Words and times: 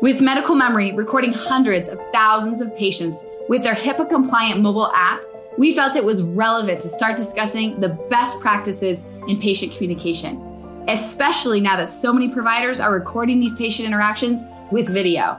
With 0.00 0.22
Medical 0.22 0.54
Memory 0.54 0.92
recording 0.92 1.34
hundreds 1.34 1.86
of 1.86 2.00
thousands 2.10 2.62
of 2.62 2.74
patients 2.74 3.22
with 3.50 3.62
their 3.62 3.74
HIPAA 3.74 4.08
compliant 4.08 4.62
mobile 4.62 4.90
app, 4.94 5.22
we 5.58 5.74
felt 5.74 5.94
it 5.94 6.02
was 6.02 6.22
relevant 6.22 6.80
to 6.80 6.88
start 6.88 7.18
discussing 7.18 7.78
the 7.80 7.90
best 8.08 8.40
practices 8.40 9.04
in 9.28 9.38
patient 9.38 9.72
communication, 9.74 10.40
especially 10.88 11.60
now 11.60 11.76
that 11.76 11.90
so 11.90 12.14
many 12.14 12.32
providers 12.32 12.80
are 12.80 12.94
recording 12.94 13.40
these 13.40 13.52
patient 13.52 13.86
interactions 13.86 14.46
with 14.70 14.88
video. 14.88 15.38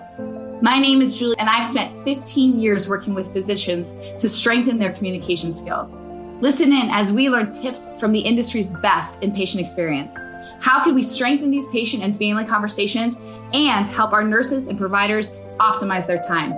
My 0.61 0.77
name 0.77 1.01
is 1.01 1.17
Julie, 1.17 1.39
and 1.39 1.49
I've 1.49 1.65
spent 1.65 2.03
15 2.05 2.59
years 2.59 2.87
working 2.87 3.15
with 3.15 3.33
physicians 3.33 3.93
to 4.19 4.29
strengthen 4.29 4.77
their 4.77 4.93
communication 4.93 5.51
skills. 5.51 5.95
Listen 6.39 6.71
in 6.71 6.87
as 6.91 7.11
we 7.11 7.31
learn 7.31 7.51
tips 7.51 7.87
from 7.99 8.11
the 8.11 8.19
industry's 8.19 8.69
best 8.69 9.23
in 9.23 9.31
patient 9.31 9.61
experience. 9.61 10.19
How 10.59 10.83
can 10.83 10.93
we 10.93 11.03
strengthen 11.03 11.51
these 11.51 11.67
patient 11.67 12.03
and 12.03 12.15
family 12.15 12.45
conversations 12.45 13.17
and 13.53 13.87
help 13.87 14.13
our 14.13 14.23
nurses 14.23 14.67
and 14.67 14.77
providers 14.77 15.37
optimize 15.59 16.07
their 16.07 16.19
time, 16.19 16.53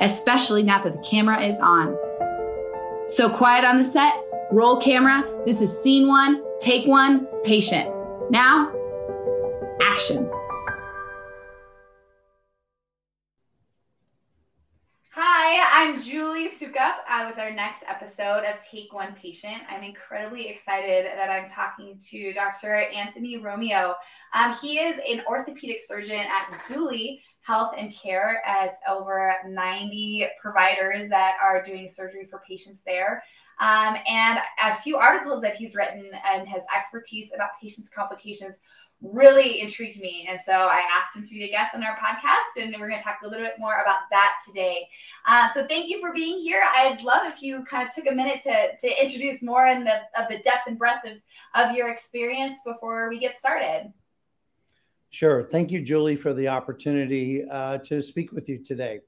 especially 0.00 0.62
now 0.62 0.82
that 0.82 0.94
the 0.94 1.08
camera 1.08 1.40
is 1.40 1.58
on? 1.58 1.96
So, 3.06 3.30
quiet 3.30 3.64
on 3.64 3.78
the 3.78 3.84
set, 3.84 4.14
roll 4.50 4.80
camera. 4.80 5.26
This 5.46 5.60
is 5.60 5.82
scene 5.82 6.06
one, 6.08 6.42
take 6.58 6.86
one, 6.86 7.26
patient. 7.44 7.90
Now, 8.30 8.72
action. 9.80 10.30
Hi, 15.50 15.82
I'm 15.82 15.98
Julie 15.98 16.50
Sukup 16.50 16.96
uh, 17.10 17.24
with 17.26 17.38
our 17.38 17.50
next 17.50 17.82
episode 17.88 18.44
of 18.44 18.62
Take 18.70 18.92
One 18.92 19.14
Patient. 19.14 19.62
I'm 19.70 19.82
incredibly 19.82 20.46
excited 20.46 21.06
that 21.06 21.30
I'm 21.30 21.48
talking 21.48 21.98
to 22.10 22.34
Dr. 22.34 22.74
Anthony 22.74 23.38
Romeo. 23.38 23.94
Um, 24.34 24.54
he 24.60 24.78
is 24.78 25.00
an 25.08 25.22
orthopedic 25.26 25.78
surgeon 25.86 26.20
at 26.20 26.54
Duly 26.68 27.22
Health 27.40 27.72
and 27.78 27.94
Care 27.94 28.42
as 28.46 28.72
over 28.86 29.32
90 29.46 30.26
providers 30.38 31.08
that 31.08 31.36
are 31.42 31.62
doing 31.62 31.88
surgery 31.88 32.26
for 32.26 32.42
patients 32.46 32.82
there. 32.84 33.22
Um, 33.58 33.96
and 34.06 34.38
a 34.62 34.74
few 34.74 34.98
articles 34.98 35.40
that 35.40 35.54
he's 35.54 35.74
written 35.74 36.10
and 36.30 36.46
has 36.46 36.64
expertise 36.76 37.32
about 37.34 37.52
patients' 37.58 37.88
complications 37.88 38.58
really 39.00 39.60
intrigued 39.60 40.00
me. 40.00 40.26
And 40.28 40.40
so 40.40 40.52
I 40.52 40.82
asked 40.98 41.16
him 41.16 41.22
to 41.22 41.34
be 41.34 41.44
a 41.44 41.50
guest 41.50 41.74
on 41.74 41.84
our 41.84 41.96
podcast, 41.96 42.62
and 42.62 42.74
we're 42.78 42.88
going 42.88 42.98
to 42.98 43.04
talk 43.04 43.18
a 43.22 43.28
little 43.28 43.46
bit 43.46 43.54
more 43.58 43.80
about 43.80 44.00
that 44.10 44.38
today. 44.46 44.88
Uh, 45.26 45.48
so 45.48 45.66
thank 45.66 45.88
you 45.88 46.00
for 46.00 46.12
being 46.12 46.40
here. 46.40 46.62
I'd 46.74 47.02
love 47.02 47.22
if 47.24 47.42
you 47.42 47.64
kind 47.64 47.86
of 47.86 47.94
took 47.94 48.10
a 48.10 48.14
minute 48.14 48.40
to, 48.42 48.76
to 48.76 49.02
introduce 49.02 49.42
more 49.42 49.68
in 49.68 49.84
the 49.84 50.00
of 50.18 50.28
the 50.28 50.38
depth 50.38 50.66
and 50.66 50.78
breadth 50.78 51.06
of, 51.06 51.18
of 51.54 51.76
your 51.76 51.90
experience 51.90 52.58
before 52.64 53.08
we 53.08 53.18
get 53.20 53.38
started. 53.38 53.92
Sure. 55.10 55.42
Thank 55.42 55.70
you, 55.70 55.80
Julie, 55.80 56.16
for 56.16 56.34
the 56.34 56.48
opportunity 56.48 57.44
uh, 57.50 57.78
to 57.78 58.02
speak 58.02 58.32
with 58.32 58.48
you 58.48 58.62
today. 58.62 59.00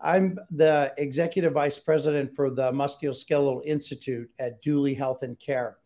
I'm 0.00 0.38
the 0.50 0.94
executive 0.96 1.52
vice 1.54 1.78
president 1.78 2.34
for 2.34 2.50
the 2.50 2.72
Musculoskeletal 2.72 3.64
Institute 3.64 4.30
at 4.38 4.62
Duly 4.62 4.94
Health 4.94 5.22
and 5.22 5.38
Care. 5.38 5.78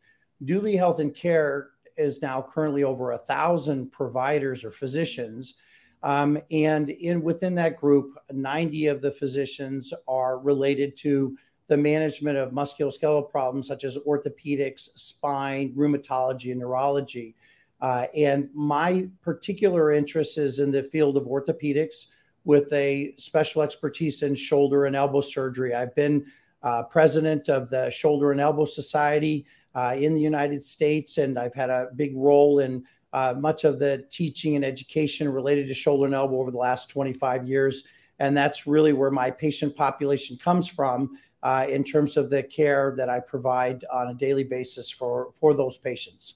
Duly 0.45 0.77
Health 0.77 1.01
and 1.01 1.15
Care 1.15 1.71
is 1.99 2.23
now 2.23 2.41
currently 2.41 2.85
over 2.85 3.13
a 3.13 3.19
thousand 3.19 3.93
providers 3.93 4.65
or 4.65 4.71
physicians. 4.71 5.55
Um, 6.03 6.39
and 6.51 6.91
in 6.91 7.23
within 7.23 7.55
that 7.57 7.77
group, 7.77 8.17
90 8.33 8.87
of 8.87 9.03
the 9.03 9.11
physicians 9.11 9.93
are 10.07 10.39
related 10.39 10.97
to 10.99 11.37
the 11.67 11.77
management 11.77 12.39
of 12.39 12.53
musculoskeletal 12.53 13.31
problems 13.31 13.67
such 13.67 13.85
as 13.85 13.99
orthopedics, 13.99 14.89
spine, 14.99 15.75
rheumatology, 15.77 16.51
and 16.51 16.61
neurology. 16.61 17.35
Uh, 17.81 18.07
and 18.17 18.49
my 18.55 19.09
particular 19.23 19.93
interest 19.93 20.39
is 20.39 20.61
in 20.61 20.71
the 20.71 20.83
field 20.83 21.17
of 21.17 21.25
orthopedics 21.25 22.07
with 22.45 22.73
a 22.73 23.15
special 23.19 23.61
expertise 23.61 24.23
in 24.23 24.35
shoulder 24.35 24.87
and 24.87 24.97
elbow 24.97 25.21
surgery. 25.21 25.75
I've 25.75 25.95
been 25.95 26.25
uh, 26.63 26.83
president 26.85 27.49
of 27.49 27.71
the 27.71 27.91
Shoulder 27.91 28.33
and 28.33 28.41
Elbow 28.41 28.65
Society 28.65 29.47
uh, 29.75 29.95
in 29.97 30.15
the 30.15 30.21
United 30.21 30.63
States, 30.65 31.19
and 31.19 31.39
I've 31.39 31.55
had 31.55 31.71
a 31.71 31.89
big 31.95 32.17
role 32.17 32.61
in 32.61 32.85
uh, 33.13 33.35
much 33.39 33.65
of 33.65 33.79
the 33.79 34.07
teaching 34.11 34.57
and 34.57 34.65
education 34.65 35.29
related 35.29 35.67
to 35.69 35.75
shoulder 35.75 36.07
and 36.07 36.15
elbow 36.15 36.41
over 36.41 36.51
the 36.51 36.59
last 36.59 36.91
25 36.91 37.49
years. 37.49 37.85
And 38.19 38.37
that's 38.37 38.67
really 38.67 38.93
where 38.93 39.11
my 39.11 39.31
patient 39.31 39.77
population 39.77 40.37
comes 40.37 40.69
from 40.69 41.19
uh, 41.43 41.67
in 41.69 41.85
terms 41.85 42.17
of 42.17 42.31
the 42.31 42.43
care 42.43 42.95
that 42.97 43.09
I 43.09 43.21
provide 43.21 43.85
on 43.93 44.09
a 44.09 44.15
daily 44.15 44.45
basis 44.45 44.91
for, 44.91 45.31
for 45.35 45.55
those 45.55 45.79
patients. 45.79 46.35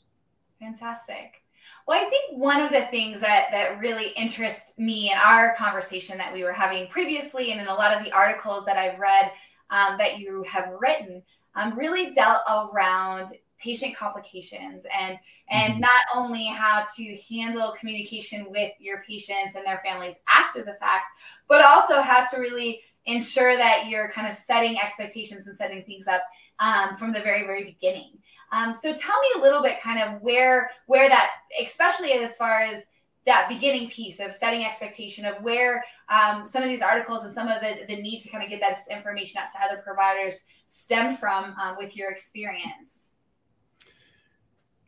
Fantastic. 0.60 1.42
Well, 1.86 2.00
I 2.00 2.08
think 2.08 2.38
one 2.38 2.60
of 2.60 2.70
the 2.70 2.82
things 2.92 3.20
that 3.20 3.48
that 3.50 3.80
really 3.80 4.10
interests 4.10 4.78
me 4.78 5.10
in 5.10 5.18
our 5.18 5.56
conversation 5.56 6.16
that 6.18 6.32
we 6.32 6.44
were 6.44 6.52
having 6.52 6.86
previously, 6.86 7.50
and 7.50 7.60
in 7.60 7.66
a 7.66 7.74
lot 7.74 7.96
of 7.96 8.04
the 8.04 8.12
articles 8.12 8.64
that 8.66 8.76
I've 8.76 9.00
read 9.00 9.32
um, 9.70 9.98
that 9.98 10.20
you 10.20 10.44
have 10.44 10.72
written, 10.78 11.22
um, 11.54 11.76
really 11.76 12.12
dealt 12.12 12.42
around 12.48 13.32
patient 13.62 13.96
complications 13.96 14.84
and 14.98 15.16
and 15.50 15.74
mm-hmm. 15.74 15.80
not 15.80 16.02
only 16.14 16.46
how 16.46 16.84
to 16.96 17.18
handle 17.30 17.74
communication 17.78 18.46
with 18.50 18.72
your 18.80 19.02
patients 19.06 19.54
and 19.54 19.64
their 19.64 19.80
families 19.84 20.16
after 20.28 20.62
the 20.62 20.72
fact 20.74 21.10
but 21.48 21.64
also 21.64 22.00
how 22.00 22.24
to 22.24 22.40
really 22.40 22.80
ensure 23.06 23.56
that 23.56 23.86
you're 23.88 24.10
kind 24.10 24.26
of 24.26 24.34
setting 24.34 24.78
expectations 24.78 25.46
and 25.46 25.56
setting 25.56 25.82
things 25.84 26.06
up 26.06 26.22
um, 26.58 26.96
from 26.96 27.12
the 27.12 27.20
very 27.20 27.46
very 27.46 27.64
beginning 27.64 28.10
um, 28.52 28.72
so 28.72 28.92
tell 28.94 29.20
me 29.20 29.28
a 29.36 29.42
little 29.42 29.62
bit 29.62 29.80
kind 29.80 30.02
of 30.02 30.20
where 30.22 30.70
where 30.86 31.08
that 31.08 31.30
especially 31.62 32.12
as 32.12 32.36
far 32.36 32.62
as 32.62 32.84
that 33.24 33.48
beginning 33.48 33.88
piece 33.88 34.18
of 34.20 34.32
setting 34.32 34.64
expectation 34.64 35.24
of 35.24 35.40
where 35.42 35.84
um, 36.08 36.44
some 36.44 36.62
of 36.62 36.68
these 36.68 36.82
articles 36.82 37.22
and 37.22 37.32
some 37.32 37.48
of 37.48 37.60
the, 37.60 37.86
the 37.86 38.00
need 38.00 38.18
to 38.18 38.28
kind 38.28 38.42
of 38.42 38.50
get 38.50 38.60
that 38.60 38.78
information 38.90 39.40
out 39.40 39.48
to 39.52 39.58
other 39.64 39.80
providers 39.82 40.44
stemmed 40.68 41.18
from 41.18 41.54
um, 41.60 41.76
with 41.78 41.96
your 41.96 42.10
experience. 42.10 43.10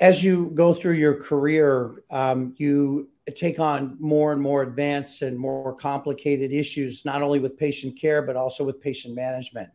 As 0.00 0.24
you 0.24 0.50
go 0.54 0.74
through 0.74 0.94
your 0.94 1.14
career 1.14 2.02
um, 2.10 2.54
you 2.56 3.08
take 3.34 3.58
on 3.58 3.96
more 4.00 4.32
and 4.32 4.42
more 4.42 4.62
advanced 4.62 5.22
and 5.22 5.38
more 5.38 5.74
complicated 5.74 6.52
issues 6.52 7.04
not 7.04 7.22
only 7.22 7.38
with 7.38 7.56
patient 7.56 7.98
care 7.98 8.20
but 8.20 8.36
also 8.36 8.64
with 8.64 8.80
patient 8.80 9.14
management. 9.14 9.70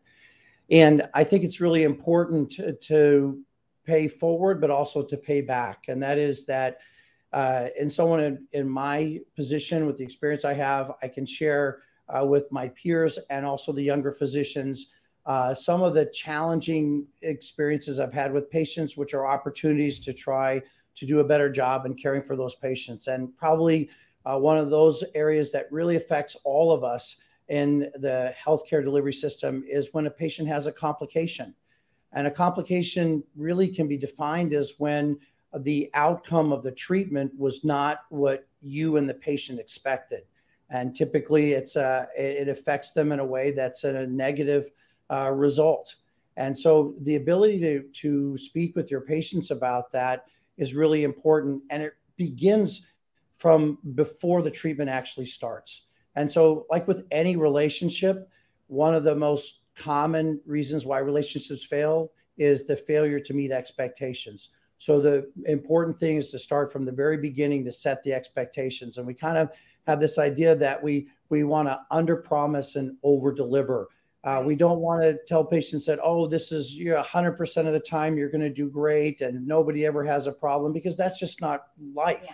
And 0.69 1.09
i 1.13 1.23
think 1.23 1.43
it's 1.43 1.61
really 1.61 1.83
important 1.83 2.51
to, 2.51 2.73
to 2.73 3.41
pay 3.85 4.07
forward 4.07 4.59
but 4.59 4.69
also 4.69 5.01
to 5.01 5.17
pay 5.17 5.39
back. 5.41 5.85
And 5.87 6.03
that 6.03 6.17
is 6.17 6.45
that 6.45 6.79
uh, 7.33 7.67
and 7.79 7.91
someone 7.91 8.21
in, 8.21 8.47
in, 8.53 8.69
my 8.69 9.19
position 9.35 9.85
with 9.85 9.97
the 9.97 10.03
experience 10.03 10.45
I 10.45 10.53
have, 10.53 10.93
I 11.03 11.07
can 11.07 11.25
share 11.25 11.81
uh, 12.07 12.25
with 12.25 12.51
my 12.51 12.69
peers 12.69 13.19
and 13.29 13.45
also 13.45 13.71
the 13.71 13.83
younger 13.83 14.11
physicians 14.11 14.87
uh, 15.29 15.53
some 15.53 15.83
of 15.83 15.93
the 15.93 16.05
challenging 16.07 17.05
experiences 17.21 17.99
I've 17.99 18.13
had 18.13 18.33
with 18.33 18.49
patients, 18.49 18.97
which 18.97 19.13
are 19.13 19.27
opportunities 19.27 19.99
to 20.01 20.11
try 20.11 20.59
to 20.95 21.05
do 21.05 21.19
a 21.19 21.23
better 21.23 21.51
job 21.51 21.85
in 21.85 21.93
caring 21.93 22.23
for 22.23 22.35
those 22.35 22.55
patients. 22.55 23.05
And 23.05 23.37
probably 23.37 23.91
uh, 24.25 24.39
one 24.39 24.57
of 24.57 24.71
those 24.71 25.03
areas 25.13 25.51
that 25.51 25.71
really 25.71 25.97
affects 25.97 26.35
all 26.43 26.71
of 26.71 26.83
us 26.83 27.17
in 27.47 27.91
the 27.95 28.33
healthcare 28.43 28.83
delivery 28.83 29.13
system 29.13 29.63
is 29.67 29.93
when 29.93 30.07
a 30.07 30.11
patient 30.11 30.47
has 30.47 30.65
a 30.65 30.71
complication. 30.71 31.53
And 32.11 32.25
a 32.25 32.31
complication 32.31 33.23
really 33.35 33.67
can 33.67 33.87
be 33.87 33.97
defined 33.97 34.53
as 34.53 34.73
when 34.79 35.19
the 35.57 35.89
outcome 35.93 36.51
of 36.51 36.63
the 36.63 36.71
treatment 36.71 37.31
was 37.37 37.63
not 37.63 37.99
what 38.09 38.47
you 38.61 38.97
and 38.97 39.09
the 39.09 39.13
patient 39.13 39.59
expected. 39.59 40.23
And 40.69 40.95
typically, 40.95 41.53
it's 41.53 41.75
uh, 41.75 42.05
it 42.15 42.47
affects 42.47 42.91
them 42.91 43.11
in 43.11 43.19
a 43.19 43.25
way 43.25 43.51
that's 43.51 43.83
a 43.83 44.05
negative 44.05 44.69
uh, 45.09 45.31
result. 45.31 45.95
And 46.37 46.57
so, 46.57 46.93
the 47.01 47.15
ability 47.15 47.59
to 47.61 47.83
to 48.01 48.37
speak 48.37 48.75
with 48.75 48.91
your 48.91 49.01
patients 49.01 49.49
about 49.49 49.89
that 49.91 50.25
is 50.57 50.75
really 50.75 51.03
important, 51.03 51.63
and 51.71 51.81
it 51.81 51.93
begins 52.17 52.85
from 53.37 53.79
before 53.95 54.43
the 54.43 54.51
treatment 54.51 54.89
actually 54.89 55.25
starts. 55.25 55.87
And 56.15 56.31
so, 56.31 56.67
like 56.69 56.87
with 56.87 57.07
any 57.09 57.35
relationship, 57.35 58.29
one 58.67 58.93
of 58.93 59.03
the 59.03 59.15
most 59.15 59.61
common 59.75 60.39
reasons 60.45 60.85
why 60.85 60.99
relationships 60.99 61.63
fail 61.63 62.11
is 62.37 62.67
the 62.67 62.75
failure 62.75 63.19
to 63.19 63.33
meet 63.33 63.51
expectations. 63.51 64.49
So 64.79 65.01
the 65.01 65.29
important 65.45 65.99
thing 65.99 66.15
is 66.15 66.31
to 66.31 66.39
start 66.39 66.71
from 66.71 66.85
the 66.85 66.91
very 66.91 67.17
beginning 67.17 67.65
to 67.65 67.71
set 67.71 68.01
the 68.01 68.13
expectations. 68.13 68.97
And 68.97 69.05
we 69.05 69.13
kind 69.13 69.37
of 69.37 69.51
have 69.85 69.99
this 69.99 70.17
idea 70.17 70.55
that 70.55 70.81
we 70.81 71.09
we 71.29 71.43
want 71.43 71.67
to 71.67 71.79
under 71.91 72.15
promise 72.15 72.75
and 72.75 72.97
over 73.03 73.31
deliver. 73.31 73.89
Uh, 74.23 74.41
we 74.45 74.55
don't 74.55 74.79
want 74.79 75.01
to 75.01 75.17
tell 75.27 75.45
patients 75.45 75.85
that 75.85 75.99
oh 76.01 76.27
this 76.27 76.51
is 76.51 76.75
you're 76.75 76.97
100% 76.97 77.67
of 77.67 77.73
the 77.73 77.79
time 77.79 78.17
you're 78.17 78.29
going 78.29 78.41
to 78.41 78.49
do 78.49 78.69
great 78.69 79.21
and 79.21 79.45
nobody 79.45 79.85
ever 79.85 80.03
has 80.03 80.27
a 80.27 80.31
problem 80.31 80.73
because 80.73 80.97
that's 80.97 81.19
just 81.19 81.41
not 81.41 81.67
life. 81.93 82.23
Yeah. 82.23 82.31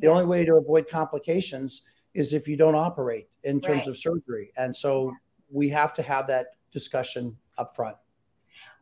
The 0.00 0.06
yeah. 0.06 0.12
only 0.12 0.26
way 0.26 0.44
to 0.44 0.56
avoid 0.56 0.88
complications 0.88 1.82
is 2.12 2.32
if 2.32 2.48
you 2.48 2.56
don't 2.56 2.76
operate 2.76 3.28
in 3.44 3.60
terms 3.60 3.82
right. 3.82 3.88
of 3.88 3.98
surgery. 3.98 4.52
And 4.56 4.74
so 4.74 5.12
we 5.50 5.68
have 5.70 5.92
to 5.94 6.02
have 6.02 6.26
that 6.26 6.46
discussion 6.72 7.36
up 7.56 7.74
front. 7.76 7.96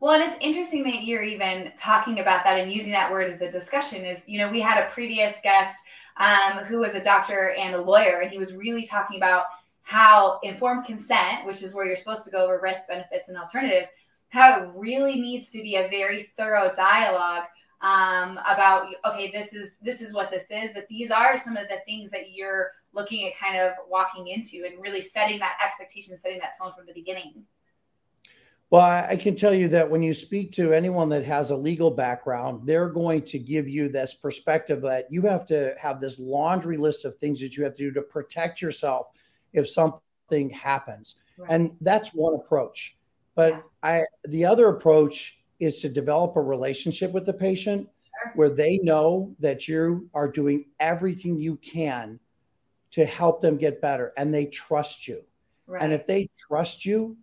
Well, 0.03 0.19
and 0.19 0.23
it's 0.29 0.35
interesting 0.41 0.83
that 0.83 1.05
you're 1.05 1.23
even 1.23 1.71
talking 1.77 2.19
about 2.19 2.43
that 2.43 2.59
and 2.59 2.69
using 2.69 2.91
that 2.91 3.09
word 3.09 3.31
as 3.31 3.41
a 3.41 3.49
discussion. 3.49 4.03
Is 4.03 4.27
you 4.27 4.37
know 4.37 4.49
we 4.49 4.59
had 4.59 4.83
a 4.83 4.89
previous 4.89 5.35
guest 5.43 5.81
um, 6.17 6.65
who 6.65 6.79
was 6.79 6.93
a 6.93 7.01
doctor 7.01 7.55
and 7.57 7.73
a 7.73 7.81
lawyer, 7.81 8.19
and 8.19 8.29
he 8.29 8.37
was 8.37 8.53
really 8.53 8.85
talking 8.85 9.15
about 9.15 9.45
how 9.83 10.41
informed 10.43 10.83
consent, 10.83 11.45
which 11.45 11.63
is 11.63 11.73
where 11.73 11.85
you're 11.85 11.95
supposed 11.95 12.25
to 12.25 12.31
go 12.31 12.43
over 12.43 12.59
risks, 12.61 12.83
benefits, 12.85 13.29
and 13.29 13.37
alternatives, 13.37 13.87
how 14.27 14.61
it 14.61 14.69
really 14.75 15.15
needs 15.15 15.49
to 15.51 15.61
be 15.61 15.77
a 15.77 15.87
very 15.87 16.23
thorough 16.35 16.73
dialogue 16.75 17.45
um, 17.81 18.41
about 18.45 18.87
okay, 19.05 19.31
this 19.31 19.53
is 19.53 19.77
this 19.81 20.01
is 20.01 20.13
what 20.13 20.29
this 20.29 20.51
is, 20.51 20.71
but 20.73 20.85
these 20.89 21.11
are 21.11 21.37
some 21.37 21.55
of 21.55 21.69
the 21.69 21.77
things 21.85 22.11
that 22.11 22.33
you're 22.33 22.71
looking 22.91 23.25
at 23.25 23.39
kind 23.39 23.57
of 23.57 23.71
walking 23.89 24.27
into 24.27 24.65
and 24.65 24.81
really 24.81 24.99
setting 24.99 25.39
that 25.39 25.57
expectation, 25.63 26.17
setting 26.17 26.39
that 26.39 26.51
tone 26.61 26.73
from 26.75 26.87
the 26.87 26.93
beginning. 26.93 27.45
Well, 28.73 28.81
I 28.81 29.17
can 29.17 29.35
tell 29.35 29.53
you 29.53 29.67
that 29.67 29.87
when 29.87 30.01
you 30.01 30.15
speak 30.15 30.51
to 30.53 30.73
anyone 30.73 31.07
that 31.09 31.23
has 31.25 31.51
a 31.51 31.55
legal 31.55 31.91
background, 31.91 32.65
they're 32.65 32.89
going 32.89 33.21
to 33.25 33.37
give 33.37 33.69
you 33.69 33.87
this 33.87 34.15
perspective 34.15 34.81
that 34.81 35.05
you 35.11 35.21
have 35.27 35.45
to 35.45 35.75
have 35.79 36.01
this 36.01 36.17
laundry 36.17 36.77
list 36.77 37.05
of 37.05 37.13
things 37.13 37.39
that 37.41 37.55
you 37.55 37.63
have 37.65 37.75
to 37.75 37.83
do 37.83 37.91
to 37.91 38.01
protect 38.01 38.63
yourself 38.63 39.09
if 39.53 39.69
something 39.69 40.49
happens. 40.49 41.17
Right. 41.37 41.51
And 41.51 41.77
that's 41.81 42.15
one 42.15 42.33
approach. 42.33 42.97
But 43.35 43.53
yeah. 43.53 43.61
I 43.83 44.01
the 44.23 44.43
other 44.43 44.69
approach 44.69 45.37
is 45.59 45.79
to 45.81 45.87
develop 45.87 46.35
a 46.35 46.41
relationship 46.41 47.11
with 47.11 47.27
the 47.27 47.33
patient 47.33 47.87
sure. 48.23 48.31
where 48.33 48.49
they 48.49 48.79
know 48.81 49.35
that 49.37 49.67
you 49.67 50.09
are 50.15 50.27
doing 50.27 50.65
everything 50.79 51.39
you 51.39 51.57
can 51.57 52.19
to 52.89 53.05
help 53.05 53.39
them 53.39 53.57
get 53.57 53.81
better 53.81 54.13
and 54.17 54.33
they 54.33 54.47
trust 54.47 55.07
you. 55.07 55.21
Right. 55.67 55.83
And 55.83 55.93
if 55.93 56.07
they 56.07 56.27
trust 56.47 56.87
you, 56.87 57.17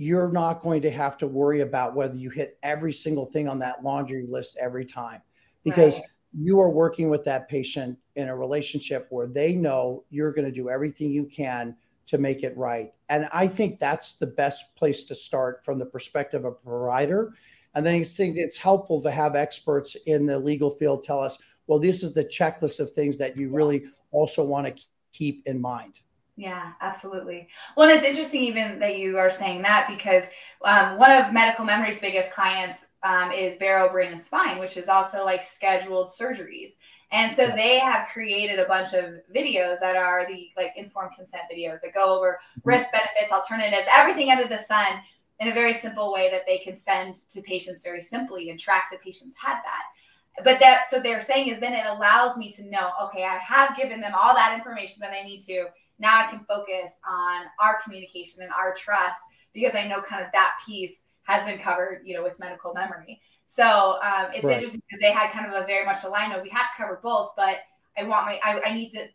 you're 0.00 0.30
not 0.30 0.62
going 0.62 0.80
to 0.80 0.90
have 0.92 1.18
to 1.18 1.26
worry 1.26 1.60
about 1.62 1.92
whether 1.92 2.16
you 2.16 2.30
hit 2.30 2.56
every 2.62 2.92
single 2.92 3.26
thing 3.26 3.48
on 3.48 3.58
that 3.58 3.82
laundry 3.82 4.24
list 4.28 4.56
every 4.60 4.84
time 4.84 5.20
because 5.64 5.96
right. 5.96 6.06
you 6.32 6.60
are 6.60 6.70
working 6.70 7.10
with 7.10 7.24
that 7.24 7.48
patient 7.48 7.98
in 8.14 8.28
a 8.28 8.36
relationship 8.36 9.08
where 9.10 9.26
they 9.26 9.54
know 9.54 10.04
you're 10.08 10.32
going 10.32 10.44
to 10.44 10.52
do 10.52 10.70
everything 10.70 11.10
you 11.10 11.24
can 11.24 11.74
to 12.06 12.16
make 12.16 12.44
it 12.44 12.56
right. 12.56 12.92
And 13.08 13.28
I 13.32 13.48
think 13.48 13.80
that's 13.80 14.12
the 14.18 14.28
best 14.28 14.76
place 14.76 15.02
to 15.02 15.16
start 15.16 15.64
from 15.64 15.80
the 15.80 15.86
perspective 15.86 16.44
of 16.44 16.52
a 16.52 16.68
provider. 16.68 17.32
And 17.74 17.84
then 17.84 17.96
I 17.96 18.04
think 18.04 18.36
it's 18.36 18.56
helpful 18.56 19.02
to 19.02 19.10
have 19.10 19.34
experts 19.34 19.96
in 20.06 20.26
the 20.26 20.38
legal 20.38 20.70
field 20.70 21.02
tell 21.02 21.18
us, 21.18 21.38
well, 21.66 21.80
this 21.80 22.04
is 22.04 22.14
the 22.14 22.24
checklist 22.24 22.78
of 22.78 22.90
things 22.92 23.18
that 23.18 23.36
you 23.36 23.50
really 23.50 23.86
also 24.12 24.44
want 24.44 24.76
to 24.76 24.84
keep 25.12 25.42
in 25.44 25.60
mind. 25.60 25.94
Yeah, 26.38 26.74
absolutely. 26.80 27.48
Well, 27.76 27.88
it's 27.88 28.04
interesting 28.04 28.44
even 28.44 28.78
that 28.78 28.96
you 28.96 29.18
are 29.18 29.28
saying 29.28 29.60
that 29.62 29.88
because 29.90 30.22
um, 30.64 30.96
one 30.96 31.10
of 31.10 31.32
Medical 31.32 31.64
Memory's 31.64 32.00
biggest 32.00 32.32
clients 32.32 32.86
um, 33.02 33.32
is 33.32 33.56
Barrow 33.56 33.90
Brain 33.90 34.12
and 34.12 34.22
Spine, 34.22 34.60
which 34.60 34.76
is 34.76 34.88
also 34.88 35.24
like 35.24 35.42
scheduled 35.42 36.06
surgeries. 36.06 36.76
And 37.10 37.32
so 37.32 37.48
they 37.48 37.80
have 37.80 38.06
created 38.06 38.60
a 38.60 38.66
bunch 38.66 38.92
of 38.92 39.14
videos 39.34 39.80
that 39.80 39.96
are 39.96 40.28
the 40.28 40.50
like 40.56 40.74
informed 40.76 41.10
consent 41.16 41.42
videos 41.52 41.80
that 41.80 41.92
go 41.92 42.16
over 42.16 42.38
mm-hmm. 42.60 42.68
risk, 42.68 42.86
benefits, 42.92 43.32
alternatives, 43.32 43.88
everything 43.90 44.30
under 44.30 44.46
the 44.46 44.58
sun 44.58 44.92
in 45.40 45.48
a 45.48 45.52
very 45.52 45.74
simple 45.74 46.12
way 46.12 46.30
that 46.30 46.42
they 46.46 46.58
can 46.58 46.76
send 46.76 47.16
to 47.30 47.42
patients 47.42 47.82
very 47.82 48.00
simply 48.00 48.50
and 48.50 48.60
track 48.60 48.84
the 48.92 48.98
patients 48.98 49.34
had 49.44 49.56
that. 49.56 50.44
But 50.44 50.60
that's 50.60 50.92
what 50.92 51.02
they're 51.02 51.20
saying 51.20 51.48
is 51.48 51.58
then 51.58 51.74
it 51.74 51.86
allows 51.86 52.36
me 52.36 52.52
to 52.52 52.70
know, 52.70 52.90
okay, 53.06 53.24
I 53.24 53.38
have 53.38 53.76
given 53.76 54.00
them 54.00 54.12
all 54.14 54.34
that 54.34 54.54
information 54.56 55.00
that 55.00 55.10
I 55.12 55.24
need 55.24 55.40
to 55.46 55.66
now 55.98 56.24
I 56.24 56.30
can 56.30 56.44
focus 56.46 56.92
on 57.08 57.42
our 57.60 57.80
communication 57.82 58.42
and 58.42 58.52
our 58.52 58.74
trust 58.74 59.20
because 59.52 59.74
I 59.74 59.86
know 59.86 60.00
kind 60.00 60.24
of 60.24 60.30
that 60.32 60.52
piece 60.66 61.02
has 61.24 61.44
been 61.44 61.58
covered, 61.58 62.02
you 62.04 62.14
know, 62.14 62.22
with 62.22 62.38
medical 62.38 62.72
memory. 62.72 63.20
So 63.46 63.98
um, 64.02 64.26
it's 64.34 64.44
right. 64.44 64.54
interesting 64.54 64.82
because 64.88 65.00
they 65.00 65.12
had 65.12 65.32
kind 65.32 65.46
of 65.46 65.62
a 65.62 65.66
very 65.66 65.84
much 65.84 66.04
aligned. 66.04 66.34
We 66.42 66.50
have 66.50 66.70
to 66.70 66.76
cover 66.76 67.00
both, 67.02 67.30
but 67.36 67.58
I 67.96 68.04
want 68.04 68.26
my 68.26 68.40
I, 68.44 68.60
I 68.70 68.74
need 68.74 68.90
to 68.90 69.06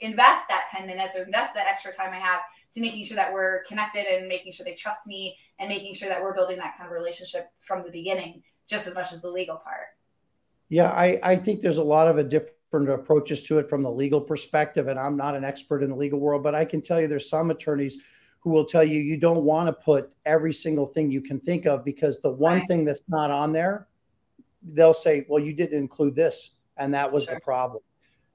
invest 0.00 0.48
that 0.48 0.66
10 0.70 0.86
minutes 0.86 1.14
or 1.16 1.22
invest 1.22 1.54
that 1.54 1.66
extra 1.66 1.94
time 1.94 2.12
I 2.12 2.18
have 2.18 2.40
to 2.72 2.80
making 2.80 3.04
sure 3.04 3.16
that 3.16 3.32
we're 3.32 3.62
connected 3.64 4.06
and 4.06 4.28
making 4.28 4.52
sure 4.52 4.64
they 4.64 4.74
trust 4.74 5.06
me 5.06 5.36
and 5.58 5.68
making 5.68 5.94
sure 5.94 6.08
that 6.08 6.20
we're 6.20 6.34
building 6.34 6.58
that 6.58 6.76
kind 6.76 6.90
of 6.90 6.92
relationship 6.92 7.50
from 7.60 7.82
the 7.82 7.90
beginning, 7.90 8.42
just 8.66 8.86
as 8.86 8.94
much 8.94 9.12
as 9.12 9.20
the 9.20 9.30
legal 9.30 9.56
part. 9.56 9.88
Yeah, 10.68 10.90
I, 10.90 11.20
I 11.22 11.36
think 11.36 11.60
there's 11.60 11.76
a 11.76 11.84
lot 11.84 12.08
of 12.08 12.16
a 12.16 12.24
different 12.72 12.88
approaches 12.88 13.42
to 13.42 13.58
it 13.58 13.68
from 13.68 13.82
the 13.82 13.90
legal 13.90 14.20
perspective. 14.20 14.88
And 14.88 14.98
I'm 14.98 15.14
not 15.14 15.34
an 15.34 15.44
expert 15.44 15.82
in 15.82 15.90
the 15.90 15.96
legal 15.96 16.18
world, 16.18 16.42
but 16.42 16.54
I 16.54 16.64
can 16.64 16.80
tell 16.80 16.98
you 17.00 17.06
there's 17.06 17.28
some 17.28 17.50
attorneys 17.50 17.98
who 18.40 18.48
will 18.48 18.64
tell 18.64 18.82
you 18.82 18.98
you 19.00 19.18
don't 19.18 19.44
want 19.44 19.68
to 19.68 19.72
put 19.72 20.10
every 20.24 20.54
single 20.54 20.86
thing 20.86 21.10
you 21.10 21.20
can 21.20 21.38
think 21.38 21.66
of 21.66 21.84
because 21.84 22.20
the 22.22 22.30
one 22.30 22.60
right. 22.60 22.68
thing 22.68 22.84
that's 22.86 23.02
not 23.08 23.30
on 23.30 23.52
there, 23.52 23.88
they'll 24.62 24.94
say, 24.94 25.26
well, 25.28 25.42
you 25.42 25.52
didn't 25.52 25.78
include 25.78 26.16
this. 26.16 26.56
And 26.78 26.94
that 26.94 27.12
was 27.12 27.24
sure. 27.24 27.34
the 27.34 27.40
problem. 27.40 27.82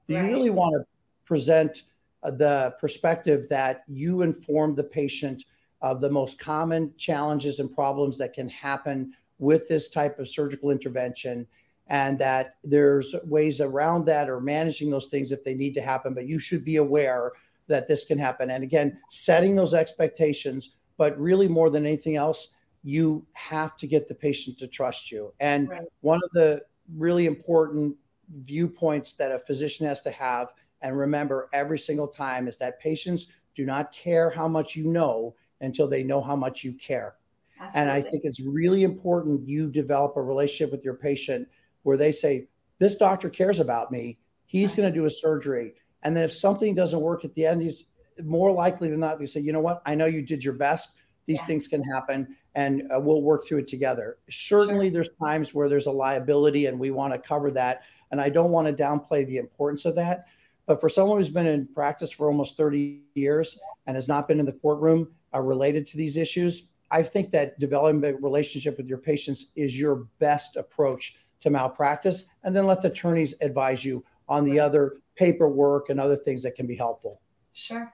Right. 0.08 0.22
You 0.22 0.30
really 0.30 0.50
want 0.50 0.74
to 0.76 0.86
present 1.24 1.82
uh, 2.22 2.30
the 2.30 2.76
perspective 2.80 3.48
that 3.50 3.82
you 3.88 4.22
inform 4.22 4.76
the 4.76 4.84
patient 4.84 5.44
of 5.82 6.00
the 6.00 6.10
most 6.10 6.38
common 6.38 6.94
challenges 6.96 7.58
and 7.58 7.74
problems 7.74 8.16
that 8.18 8.34
can 8.34 8.48
happen 8.48 9.12
with 9.40 9.66
this 9.66 9.88
type 9.88 10.20
of 10.20 10.28
surgical 10.28 10.70
intervention 10.70 11.46
and 11.88 12.18
that 12.18 12.56
there's 12.62 13.14
ways 13.24 13.60
around 13.60 14.04
that 14.06 14.28
or 14.28 14.40
managing 14.40 14.90
those 14.90 15.06
things 15.06 15.32
if 15.32 15.42
they 15.44 15.54
need 15.54 15.74
to 15.74 15.80
happen. 15.80 16.14
But 16.14 16.26
you 16.26 16.38
should 16.38 16.64
be 16.64 16.76
aware 16.76 17.32
that 17.66 17.88
this 17.88 18.04
can 18.04 18.18
happen. 18.18 18.50
And 18.50 18.62
again, 18.62 18.98
setting 19.08 19.56
those 19.56 19.74
expectations, 19.74 20.70
but 20.96 21.18
really 21.18 21.48
more 21.48 21.70
than 21.70 21.86
anything 21.86 22.16
else, 22.16 22.48
you 22.82 23.26
have 23.34 23.76
to 23.78 23.86
get 23.86 24.08
the 24.08 24.14
patient 24.14 24.58
to 24.58 24.66
trust 24.66 25.10
you. 25.10 25.32
And 25.40 25.68
right. 25.68 25.82
one 26.00 26.20
of 26.22 26.30
the 26.32 26.62
really 26.96 27.26
important 27.26 27.96
viewpoints 28.42 29.14
that 29.14 29.32
a 29.32 29.38
physician 29.38 29.86
has 29.86 30.00
to 30.02 30.10
have 30.10 30.52
and 30.80 30.96
remember 30.96 31.48
every 31.52 31.78
single 31.78 32.06
time 32.06 32.46
is 32.46 32.56
that 32.58 32.80
patients 32.80 33.26
do 33.54 33.64
not 33.64 33.92
care 33.92 34.30
how 34.30 34.46
much 34.46 34.76
you 34.76 34.84
know 34.84 35.34
until 35.60 35.88
they 35.88 36.02
know 36.02 36.20
how 36.20 36.36
much 36.36 36.62
you 36.62 36.72
care. 36.72 37.16
Absolutely. 37.60 37.80
And 37.80 37.90
I 37.90 38.08
think 38.08 38.24
it's 38.24 38.40
really 38.40 38.84
important 38.84 39.48
you 39.48 39.68
develop 39.68 40.16
a 40.16 40.22
relationship 40.22 40.70
with 40.70 40.84
your 40.84 40.94
patient 40.94 41.48
where 41.88 41.96
they 41.96 42.12
say, 42.12 42.46
This 42.78 42.96
doctor 42.96 43.30
cares 43.30 43.60
about 43.60 43.90
me. 43.90 44.18
He's 44.44 44.76
going 44.76 44.92
to 44.92 44.94
do 44.94 45.06
a 45.06 45.10
surgery. 45.10 45.72
And 46.02 46.14
then 46.14 46.22
if 46.22 46.34
something 46.34 46.74
doesn't 46.74 47.00
work 47.00 47.24
at 47.24 47.32
the 47.32 47.46
end, 47.46 47.62
he's 47.62 47.86
more 48.22 48.52
likely 48.52 48.90
than 48.90 49.00
not, 49.00 49.18
they 49.18 49.24
say, 49.24 49.40
You 49.40 49.54
know 49.54 49.62
what? 49.62 49.80
I 49.86 49.94
know 49.94 50.04
you 50.04 50.20
did 50.20 50.44
your 50.44 50.52
best. 50.52 50.92
These 51.24 51.38
yeah. 51.38 51.46
things 51.46 51.66
can 51.66 51.82
happen 51.82 52.36
and 52.54 52.82
uh, 52.94 53.00
we'll 53.00 53.22
work 53.22 53.46
through 53.46 53.58
it 53.58 53.68
together. 53.68 54.18
Certainly, 54.28 54.88
sure. 54.88 54.92
there's 54.92 55.10
times 55.22 55.54
where 55.54 55.70
there's 55.70 55.86
a 55.86 55.90
liability 55.90 56.66
and 56.66 56.78
we 56.78 56.90
want 56.90 57.14
to 57.14 57.18
cover 57.18 57.50
that. 57.52 57.84
And 58.10 58.20
I 58.20 58.28
don't 58.28 58.50
want 58.50 58.66
to 58.68 58.82
downplay 58.82 59.26
the 59.26 59.38
importance 59.38 59.86
of 59.86 59.94
that. 59.94 60.26
But 60.66 60.82
for 60.82 60.90
someone 60.90 61.16
who's 61.16 61.30
been 61.30 61.46
in 61.46 61.68
practice 61.68 62.12
for 62.12 62.28
almost 62.28 62.58
30 62.58 63.00
years 63.14 63.58
and 63.86 63.96
has 63.96 64.08
not 64.08 64.28
been 64.28 64.40
in 64.40 64.46
the 64.46 64.52
courtroom 64.52 65.08
uh, 65.34 65.40
related 65.40 65.86
to 65.86 65.96
these 65.96 66.18
issues, 66.18 66.68
I 66.90 67.02
think 67.02 67.32
that 67.32 67.58
developing 67.58 68.04
a 68.04 68.14
relationship 68.16 68.76
with 68.76 68.88
your 68.88 68.98
patients 68.98 69.46
is 69.56 69.78
your 69.78 70.06
best 70.18 70.56
approach 70.56 71.16
to 71.40 71.50
malpractice, 71.50 72.24
and 72.44 72.54
then 72.54 72.66
let 72.66 72.82
the 72.82 72.88
attorneys 72.88 73.34
advise 73.40 73.84
you 73.84 74.04
on 74.28 74.44
the 74.44 74.58
other 74.58 74.96
paperwork 75.16 75.88
and 75.88 76.00
other 76.00 76.16
things 76.16 76.42
that 76.42 76.54
can 76.54 76.66
be 76.66 76.76
helpful. 76.76 77.20
Sure. 77.52 77.92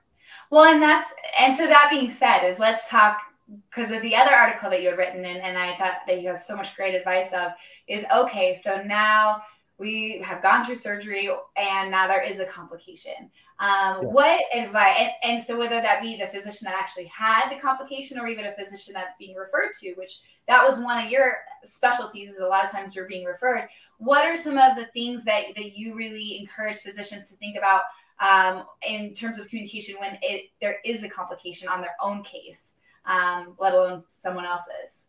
Well, 0.51 0.65
and 0.65 0.83
that's 0.83 1.13
and 1.39 1.55
so 1.57 1.67
that 1.67 1.89
being 1.91 2.11
said, 2.11 2.45
is 2.45 2.59
let's 2.59 2.89
talk 2.89 3.19
because 3.71 3.91
of 3.91 4.03
the 4.03 4.17
other 4.17 4.35
article 4.35 4.71
that 4.71 4.83
you 4.83 4.89
had 4.89 4.99
written, 4.99 5.25
and, 5.25 5.41
and 5.43 5.59
I 5.59 5.77
thought 5.77 5.99
that 6.07 6.21
you 6.21 6.29
had 6.29 6.39
so 6.39 6.57
much 6.57 6.75
great 6.77 6.95
advice 6.95 7.33
of 7.33 7.53
is 7.89 8.05
okay. 8.15 8.59
So 8.63 8.83
now 8.83 9.43
we 9.79 10.21
have 10.25 10.43
gone 10.43 10.65
through 10.65 10.77
surgery 10.77 11.29
and 11.57 11.91
now 11.91 12.07
there 12.07 12.23
is 12.23 12.39
a 12.39 12.47
complication. 12.47 13.31
Um, 13.59 13.69
yeah. 13.69 13.99
What 14.03 14.43
advice, 14.55 14.95
and, 14.99 15.11
and, 15.23 15.43
so 15.43 15.59
whether 15.59 15.81
that 15.81 16.01
be 16.01 16.17
the 16.17 16.27
physician 16.27 16.67
that 16.67 16.75
actually 16.79 17.07
had 17.07 17.51
the 17.51 17.61
complication 17.61 18.19
or 18.19 18.29
even 18.29 18.47
a 18.47 18.53
physician 18.53 18.95
that's 18.95 19.17
being 19.19 19.37
referred 19.37 19.71
to, 19.81 19.95
which 19.95 20.21
that 20.47 20.65
was 20.65 20.79
one 20.79 21.05
of 21.05 21.11
your 21.11 21.39
specialties, 21.65 22.31
is 22.31 22.39
a 22.39 22.47
lot 22.47 22.65
of 22.65 22.71
times 22.71 22.95
you're 22.95 23.09
being 23.09 23.25
referred. 23.25 23.69
What 23.99 24.27
are 24.27 24.37
some 24.37 24.59
of 24.59 24.77
the 24.77 24.87
things 24.93 25.25
that, 25.25 25.45
that 25.57 25.77
you 25.77 25.95
really 25.95 26.39
encourage 26.39 26.77
physicians 26.77 27.29
to 27.29 27.37
think 27.37 27.57
about 27.57 27.83
um, 28.21 28.65
in 28.89 29.13
terms 29.13 29.39
of 29.39 29.49
communication 29.49 29.97
when 29.99 30.19
it, 30.23 30.51
there 30.61 30.77
is 30.85 31.03
a 31.03 31.09
complication 31.09 31.69
on 31.69 31.81
their 31.81 31.97
own 32.01 32.23
case, 32.23 32.73
um, 33.07 33.55
let 33.59 33.75
alone 33.75 34.05
someone 34.09 34.45
else's? 34.45 35.03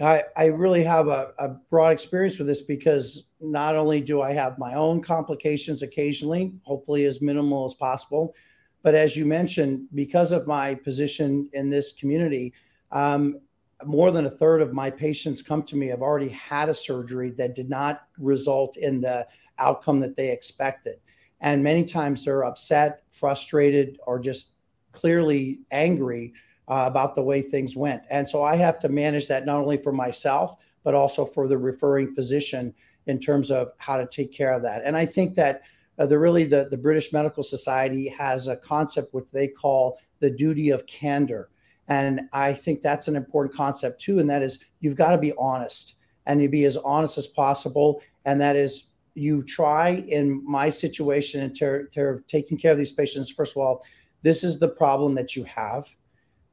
I, 0.00 0.24
I 0.36 0.46
really 0.46 0.84
have 0.84 1.08
a, 1.08 1.32
a, 1.38 1.48
broad 1.70 1.92
experience 1.92 2.38
with 2.38 2.46
this 2.46 2.60
because 2.60 3.24
not 3.40 3.76
only 3.76 4.00
do 4.00 4.22
I 4.22 4.32
have 4.32 4.58
my 4.58 4.74
own 4.74 5.02
complications 5.02 5.82
occasionally, 5.82 6.54
hopefully 6.62 7.04
as 7.04 7.20
minimal 7.20 7.66
as 7.66 7.74
possible, 7.74 8.34
but 8.82 8.94
as 8.94 9.16
you 9.16 9.26
mentioned, 9.26 9.88
because 9.94 10.32
of 10.32 10.46
my 10.46 10.74
position 10.74 11.50
in 11.52 11.68
this 11.68 11.92
community, 11.92 12.52
um, 12.92 13.40
more 13.84 14.10
than 14.10 14.26
a 14.26 14.30
third 14.30 14.62
of 14.62 14.72
my 14.72 14.90
patients 14.90 15.42
come 15.42 15.62
to 15.64 15.76
me 15.76 15.88
have 15.88 16.02
already 16.02 16.30
had 16.30 16.68
a 16.68 16.74
surgery 16.74 17.30
that 17.30 17.54
did 17.54 17.68
not 17.68 18.04
result 18.18 18.76
in 18.76 19.00
the 19.00 19.26
outcome 19.58 20.00
that 20.00 20.16
they 20.16 20.30
expected. 20.30 20.96
And 21.40 21.62
many 21.62 21.84
times 21.84 22.24
they're 22.24 22.44
upset, 22.44 23.02
frustrated, 23.10 23.98
or 24.06 24.18
just 24.18 24.52
clearly 24.92 25.60
angry 25.70 26.32
uh, 26.68 26.84
about 26.86 27.14
the 27.14 27.22
way 27.22 27.42
things 27.42 27.76
went. 27.76 28.02
And 28.10 28.28
so 28.28 28.42
I 28.42 28.56
have 28.56 28.78
to 28.80 28.88
manage 28.88 29.28
that 29.28 29.44
not 29.44 29.58
only 29.58 29.76
for 29.76 29.92
myself, 29.92 30.56
but 30.82 30.94
also 30.94 31.24
for 31.24 31.48
the 31.48 31.58
referring 31.58 32.14
physician 32.14 32.74
in 33.06 33.18
terms 33.18 33.50
of 33.50 33.72
how 33.78 33.96
to 33.96 34.06
take 34.06 34.32
care 34.32 34.52
of 34.52 34.62
that. 34.62 34.82
And 34.84 34.96
I 34.96 35.06
think 35.06 35.34
that 35.36 35.62
uh, 35.98 36.06
the 36.06 36.18
really 36.18 36.44
the, 36.44 36.68
the 36.70 36.76
British 36.76 37.12
Medical 37.12 37.42
Society 37.42 38.08
has 38.08 38.48
a 38.48 38.56
concept 38.56 39.14
which 39.14 39.26
they 39.32 39.48
call 39.48 39.98
the 40.20 40.30
duty 40.30 40.70
of 40.70 40.86
candor. 40.86 41.50
And 41.88 42.22
I 42.32 42.52
think 42.52 42.82
that's 42.82 43.08
an 43.08 43.16
important 43.16 43.54
concept 43.54 44.00
too. 44.00 44.18
And 44.18 44.28
that 44.28 44.42
is 44.42 44.64
you've 44.80 44.96
got 44.96 45.12
to 45.12 45.18
be 45.18 45.32
honest 45.38 45.94
and 46.26 46.42
you 46.42 46.48
be 46.48 46.64
as 46.64 46.76
honest 46.76 47.16
as 47.16 47.26
possible. 47.26 48.02
And 48.24 48.40
that 48.40 48.56
is 48.56 48.88
you 49.14 49.42
try 49.42 50.04
in 50.08 50.44
my 50.44 50.68
situation 50.68 51.42
in 51.42 51.54
ter- 51.54 51.86
ter- 51.86 52.22
taking 52.28 52.58
care 52.58 52.72
of 52.72 52.78
these 52.78 52.92
patients, 52.92 53.30
first 53.30 53.56
of 53.56 53.62
all, 53.62 53.82
this 54.22 54.42
is 54.42 54.58
the 54.58 54.68
problem 54.68 55.14
that 55.14 55.36
you 55.36 55.44
have. 55.44 55.88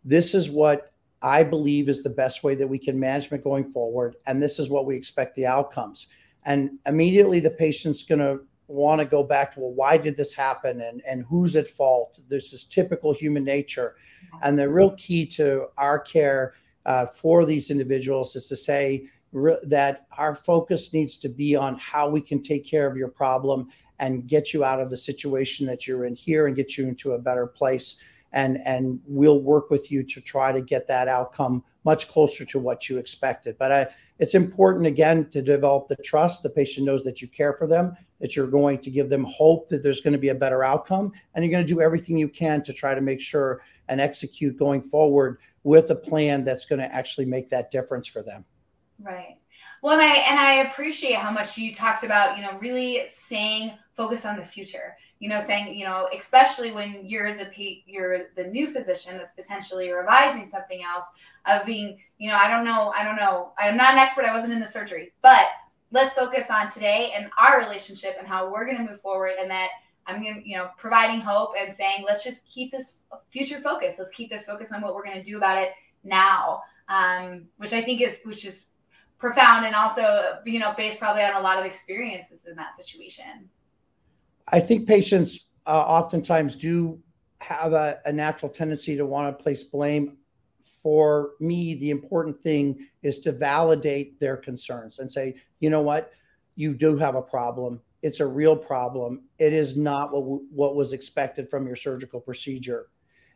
This 0.05 0.33
is 0.33 0.49
what 0.49 0.93
I 1.21 1.43
believe 1.43 1.89
is 1.89 2.03
the 2.03 2.09
best 2.09 2.43
way 2.43 2.55
that 2.55 2.67
we 2.67 2.77
can 2.77 2.99
management 2.99 3.43
going 3.43 3.71
forward. 3.71 4.17
And 4.27 4.41
this 4.41 4.59
is 4.59 4.69
what 4.69 4.85
we 4.85 4.95
expect 4.95 5.35
the 5.35 5.45
outcomes. 5.45 6.07
And 6.45 6.79
immediately 6.85 7.39
the 7.39 7.49
patient's 7.49 8.03
going 8.03 8.19
to 8.19 8.41
want 8.67 8.99
to 8.99 9.05
go 9.05 9.23
back 9.23 9.53
to, 9.53 9.59
well, 9.59 9.73
why 9.73 9.97
did 9.97 10.17
this 10.17 10.33
happen? 10.33 10.81
And, 10.81 11.01
and 11.07 11.25
who's 11.25 11.55
at 11.55 11.67
fault? 11.67 12.19
This 12.27 12.53
is 12.53 12.63
typical 12.63 13.13
human 13.13 13.43
nature. 13.43 13.95
And 14.41 14.57
the 14.57 14.69
real 14.69 14.91
key 14.91 15.25
to 15.27 15.67
our 15.77 15.99
care 15.99 16.53
uh, 16.85 17.05
for 17.05 17.45
these 17.45 17.71
individuals 17.71 18.35
is 18.35 18.47
to 18.47 18.55
say 18.55 19.07
re- 19.31 19.57
that 19.63 20.05
our 20.17 20.35
focus 20.35 20.93
needs 20.93 21.17
to 21.19 21.29
be 21.29 21.55
on 21.55 21.77
how 21.77 22.09
we 22.09 22.21
can 22.21 22.41
take 22.41 22.65
care 22.65 22.87
of 22.87 22.97
your 22.97 23.09
problem 23.09 23.69
and 23.99 24.27
get 24.27 24.53
you 24.53 24.63
out 24.63 24.79
of 24.79 24.89
the 24.89 24.97
situation 24.97 25.65
that 25.67 25.87
you're 25.87 26.05
in 26.05 26.15
here 26.15 26.47
and 26.47 26.55
get 26.55 26.77
you 26.77 26.87
into 26.87 27.13
a 27.13 27.19
better 27.19 27.45
place 27.45 27.97
and 28.33 28.59
and 28.65 28.99
we'll 29.05 29.39
work 29.39 29.69
with 29.69 29.91
you 29.91 30.03
to 30.03 30.19
try 30.19 30.51
to 30.51 30.61
get 30.61 30.87
that 30.87 31.07
outcome 31.07 31.63
much 31.85 32.07
closer 32.07 32.43
to 32.43 32.59
what 32.59 32.89
you 32.89 32.97
expected 32.97 33.55
but 33.59 33.71
I, 33.71 33.87
it's 34.19 34.35
important 34.35 34.85
again 34.85 35.29
to 35.31 35.41
develop 35.41 35.87
the 35.87 35.95
trust. 35.97 36.43
The 36.43 36.49
patient 36.49 36.85
knows 36.85 37.03
that 37.03 37.21
you 37.21 37.27
care 37.27 37.53
for 37.53 37.67
them 37.67 37.95
that 38.23 38.37
you're 38.37 38.47
going 38.47 38.79
to 38.79 38.89
give 38.89 39.09
them 39.09 39.25
hope 39.25 39.67
that 39.67 39.83
there's 39.83 39.99
going 39.99 40.13
to 40.13 40.17
be 40.17 40.29
a 40.29 40.35
better 40.35 40.63
outcome 40.63 41.11
and 41.35 41.43
you're 41.43 41.51
going 41.51 41.65
to 41.65 41.73
do 41.73 41.81
everything 41.81 42.17
you 42.17 42.29
can 42.29 42.63
to 42.63 42.71
try 42.71 42.95
to 42.95 43.01
make 43.01 43.19
sure 43.19 43.61
and 43.89 43.99
execute 43.99 44.57
going 44.57 44.81
forward 44.81 45.39
with 45.63 45.89
a 45.91 45.95
plan 45.95 46.45
that's 46.45 46.65
going 46.65 46.79
to 46.79 46.95
actually 46.95 47.25
make 47.25 47.49
that 47.49 47.69
difference 47.69 48.07
for 48.07 48.23
them. 48.23 48.45
Right. 48.97 49.37
Well, 49.81 49.99
and 49.99 50.01
I 50.01 50.15
and 50.15 50.39
I 50.39 50.69
appreciate 50.69 51.15
how 51.15 51.31
much 51.31 51.57
you 51.57 51.73
talked 51.73 52.05
about, 52.05 52.37
you 52.37 52.43
know, 52.43 52.57
really 52.59 53.01
saying 53.09 53.73
focus 53.91 54.23
on 54.23 54.37
the 54.37 54.45
future. 54.45 54.95
You 55.23 55.29
know, 55.29 55.39
saying, 55.39 55.73
you 55.77 55.85
know, 55.85 56.09
especially 56.15 56.71
when 56.71 57.05
you're 57.05 57.33
the 57.35 57.49
you're 57.85 58.25
the 58.35 58.43
new 58.43 58.67
physician 58.67 59.17
that's 59.17 59.33
potentially 59.33 59.91
revising 59.91 60.45
something 60.45 60.81
else 60.83 61.05
of 61.45 61.65
being, 61.65 61.97
you 62.17 62.29
know, 62.29 62.35
I 62.35 62.49
don't 62.49 62.65
know, 62.65 62.91
I 62.95 63.03
don't 63.05 63.15
know, 63.15 63.53
I'm 63.57 63.77
not 63.77 63.93
an 63.93 63.99
expert, 63.99 64.25
I 64.25 64.33
wasn't 64.33 64.53
in 64.53 64.59
the 64.59 64.67
surgery, 64.67 65.13
but 65.21 65.47
let's 65.91 66.13
focus 66.13 66.47
on 66.49 66.69
today 66.69 67.13
and 67.15 67.29
our 67.41 67.59
relationship 67.59 68.15
and 68.19 68.27
how 68.27 68.51
we're 68.51 68.65
going 68.65 68.77
to 68.77 68.83
move 68.83 68.99
forward 68.99 69.33
and 69.39 69.49
that 69.49 69.69
I'm 70.07 70.21
going 70.21 70.41
to, 70.41 70.49
you 70.49 70.57
know, 70.57 70.69
providing 70.77 71.21
hope 71.21 71.51
and 71.57 71.71
saying, 71.71 72.03
let's 72.05 72.23
just 72.23 72.45
keep 72.45 72.71
this 72.71 72.95
future 73.29 73.61
focus. 73.61 73.95
Let's 73.97 74.11
keep 74.11 74.29
this 74.29 74.45
focus 74.45 74.73
on 74.73 74.81
what 74.81 74.93
we're 74.93 75.05
going 75.05 75.23
to 75.23 75.23
do 75.23 75.37
about 75.37 75.57
it 75.57 75.69
now. 76.03 76.61
Um, 76.89 77.45
which 77.55 77.71
I 77.71 77.81
think 77.81 78.01
is, 78.01 78.17
which 78.25 78.43
is 78.43 78.71
profound 79.23 79.65
and 79.65 79.73
also 79.73 80.37
you 80.45 80.59
know 80.59 80.73
based 80.75 80.99
probably 80.99 81.23
on 81.23 81.33
a 81.33 81.39
lot 81.39 81.57
of 81.57 81.65
experiences 81.65 82.45
in 82.45 82.57
that 82.57 82.75
situation 82.75 83.49
i 84.51 84.59
think 84.59 84.87
patients 84.87 85.47
uh, 85.65 85.71
oftentimes 85.71 86.55
do 86.55 86.99
have 87.39 87.73
a, 87.73 87.99
a 88.05 88.11
natural 88.11 88.49
tendency 88.51 88.95
to 88.95 89.05
want 89.05 89.37
to 89.37 89.43
place 89.43 89.63
blame 89.63 90.17
for 90.81 91.31
me. 91.39 91.75
The 91.75 91.89
important 91.89 92.41
thing 92.41 92.87
is 93.01 93.19
to 93.19 93.31
validate 93.31 94.19
their 94.19 94.37
concerns 94.37 94.99
and 94.99 95.09
say 95.09 95.35
you 95.59 95.69
know 95.69 95.81
what? 95.81 96.11
You 96.55 96.73
do 96.73 96.97
have 96.97 97.15
a 97.15 97.21
problem. 97.21 97.81
It's 98.01 98.19
a 98.19 98.27
real 98.27 98.55
problem. 98.55 99.23
It 99.39 99.53
is 99.53 99.77
not 99.77 100.11
what 100.11 100.19
w- 100.19 100.45
what 100.51 100.75
was 100.75 100.93
expected 100.93 101.49
from 101.49 101.65
your 101.65 101.75
surgical 101.75 102.19
procedure. 102.19 102.89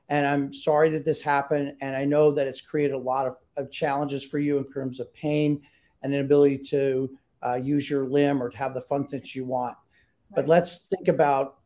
And 0.09 0.25
i'm 0.25 0.53
sorry 0.53 0.89
that 0.91 1.03
this 1.03 1.21
happened 1.21 1.75
and 1.81 1.93
i 1.93 2.05
know 2.05 2.31
that 2.31 2.47
it's 2.47 2.61
created 2.61 2.93
a 2.93 2.97
lot 2.97 3.27
of, 3.27 3.35
of 3.57 3.69
challenges 3.69 4.23
for 4.23 4.39
you 4.39 4.57
in 4.57 4.71
terms 4.71 5.01
of 5.01 5.13
pain 5.13 5.61
and 6.01 6.13
an 6.13 6.21
ability 6.21 6.59
to 6.59 7.09
uh, 7.45 7.55
use 7.55 7.89
your 7.89 8.05
limb 8.05 8.41
or 8.41 8.49
to 8.49 8.57
have 8.57 8.73
the 8.73 8.81
functions 8.81 9.35
you 9.35 9.43
want. 9.43 9.75
Right. 10.29 10.35
But 10.35 10.47
let's 10.47 10.87
think 10.87 11.07
about 11.07 11.59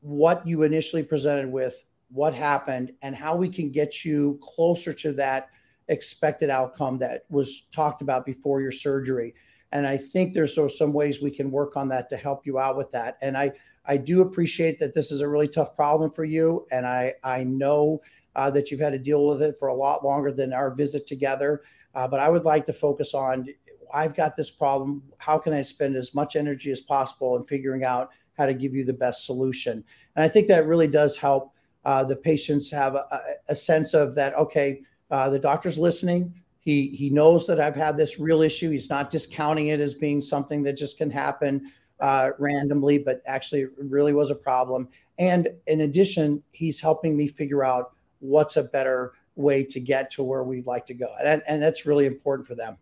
what 0.00 0.46
you 0.46 0.62
initially 0.62 1.02
presented 1.02 1.50
with, 1.50 1.84
what 2.10 2.34
happened, 2.34 2.92
and 3.02 3.14
how 3.14 3.36
we 3.36 3.48
can 3.48 3.70
get 3.70 4.04
you 4.04 4.38
closer 4.42 4.92
to 4.92 5.12
that 5.14 5.48
expected 5.88 6.50
outcome 6.50 6.98
that 6.98 7.24
was 7.28 7.66
talked 7.72 8.02
about 8.02 8.26
before 8.26 8.60
your 8.60 8.72
surgery. 8.72 9.34
And 9.72 9.86
I 9.86 9.96
think 9.96 10.32
there's 10.32 10.58
some 10.78 10.92
ways 10.92 11.20
we 11.20 11.30
can 11.30 11.50
work 11.50 11.76
on 11.76 11.88
that 11.88 12.08
to 12.10 12.16
help 12.16 12.46
you 12.46 12.58
out 12.58 12.76
with 12.76 12.90
that. 12.92 13.18
And 13.22 13.36
I, 13.36 13.52
I 13.84 13.96
do 13.96 14.22
appreciate 14.22 14.78
that 14.78 14.94
this 14.94 15.10
is 15.10 15.20
a 15.20 15.28
really 15.28 15.48
tough 15.48 15.76
problem 15.76 16.10
for 16.10 16.24
you. 16.24 16.66
And 16.70 16.86
I, 16.86 17.14
I 17.24 17.44
know 17.44 18.00
uh, 18.34 18.50
that 18.50 18.70
you've 18.70 18.80
had 18.80 18.92
to 18.92 18.98
deal 18.98 19.26
with 19.26 19.42
it 19.42 19.58
for 19.58 19.68
a 19.68 19.74
lot 19.74 20.04
longer 20.04 20.30
than 20.32 20.52
our 20.52 20.72
visit 20.74 21.06
together. 21.06 21.62
Uh, 21.94 22.06
but 22.06 22.20
I 22.20 22.28
would 22.28 22.44
like 22.44 22.66
to 22.66 22.72
focus 22.72 23.14
on 23.14 23.46
I've 23.92 24.14
got 24.14 24.36
this 24.36 24.50
problem. 24.50 25.02
How 25.18 25.38
can 25.38 25.52
I 25.52 25.62
spend 25.62 25.96
as 25.96 26.14
much 26.14 26.36
energy 26.36 26.70
as 26.70 26.80
possible 26.80 27.36
in 27.36 27.44
figuring 27.44 27.84
out 27.84 28.10
how 28.36 28.46
to 28.46 28.54
give 28.54 28.74
you 28.74 28.84
the 28.84 28.92
best 28.92 29.24
solution? 29.24 29.84
And 30.14 30.24
I 30.24 30.28
think 30.28 30.48
that 30.48 30.66
really 30.66 30.88
does 30.88 31.16
help 31.16 31.52
uh, 31.84 32.04
the 32.04 32.16
patients 32.16 32.70
have 32.70 32.96
a, 32.96 33.20
a, 33.48 33.54
sense 33.54 33.94
of 33.94 34.16
that. 34.16 34.34
Okay, 34.34 34.82
uh, 35.10 35.30
the 35.30 35.38
doctor's 35.38 35.78
listening. 35.78 36.34
He 36.58 36.88
he 36.88 37.10
knows 37.10 37.46
that 37.46 37.60
I've 37.60 37.76
had 37.76 37.96
this 37.96 38.18
real 38.18 38.42
issue. 38.42 38.70
He's 38.70 38.90
not 38.90 39.08
discounting 39.08 39.68
it 39.68 39.78
as 39.78 39.94
being 39.94 40.20
something 40.20 40.64
that 40.64 40.72
just 40.72 40.98
can 40.98 41.10
happen 41.10 41.70
uh, 42.00 42.30
randomly, 42.40 42.98
but 42.98 43.22
actually 43.26 43.62
it 43.62 43.70
really 43.78 44.12
was 44.12 44.32
a 44.32 44.34
problem. 44.34 44.88
And 45.18 45.48
in 45.68 45.82
addition, 45.82 46.42
he's 46.50 46.80
helping 46.80 47.16
me 47.16 47.28
figure 47.28 47.64
out 47.64 47.92
what's 48.18 48.56
a 48.56 48.64
better 48.64 49.12
way 49.36 49.62
to 49.64 49.80
get 49.80 50.10
to 50.10 50.22
where 50.22 50.42
we'd 50.42 50.66
like 50.66 50.86
to 50.86 50.94
go. 50.94 51.06
And, 51.22 51.42
and 51.46 51.62
that's 51.62 51.86
really 51.86 52.06
important 52.06 52.46
for 52.46 52.54
them. 52.54 52.76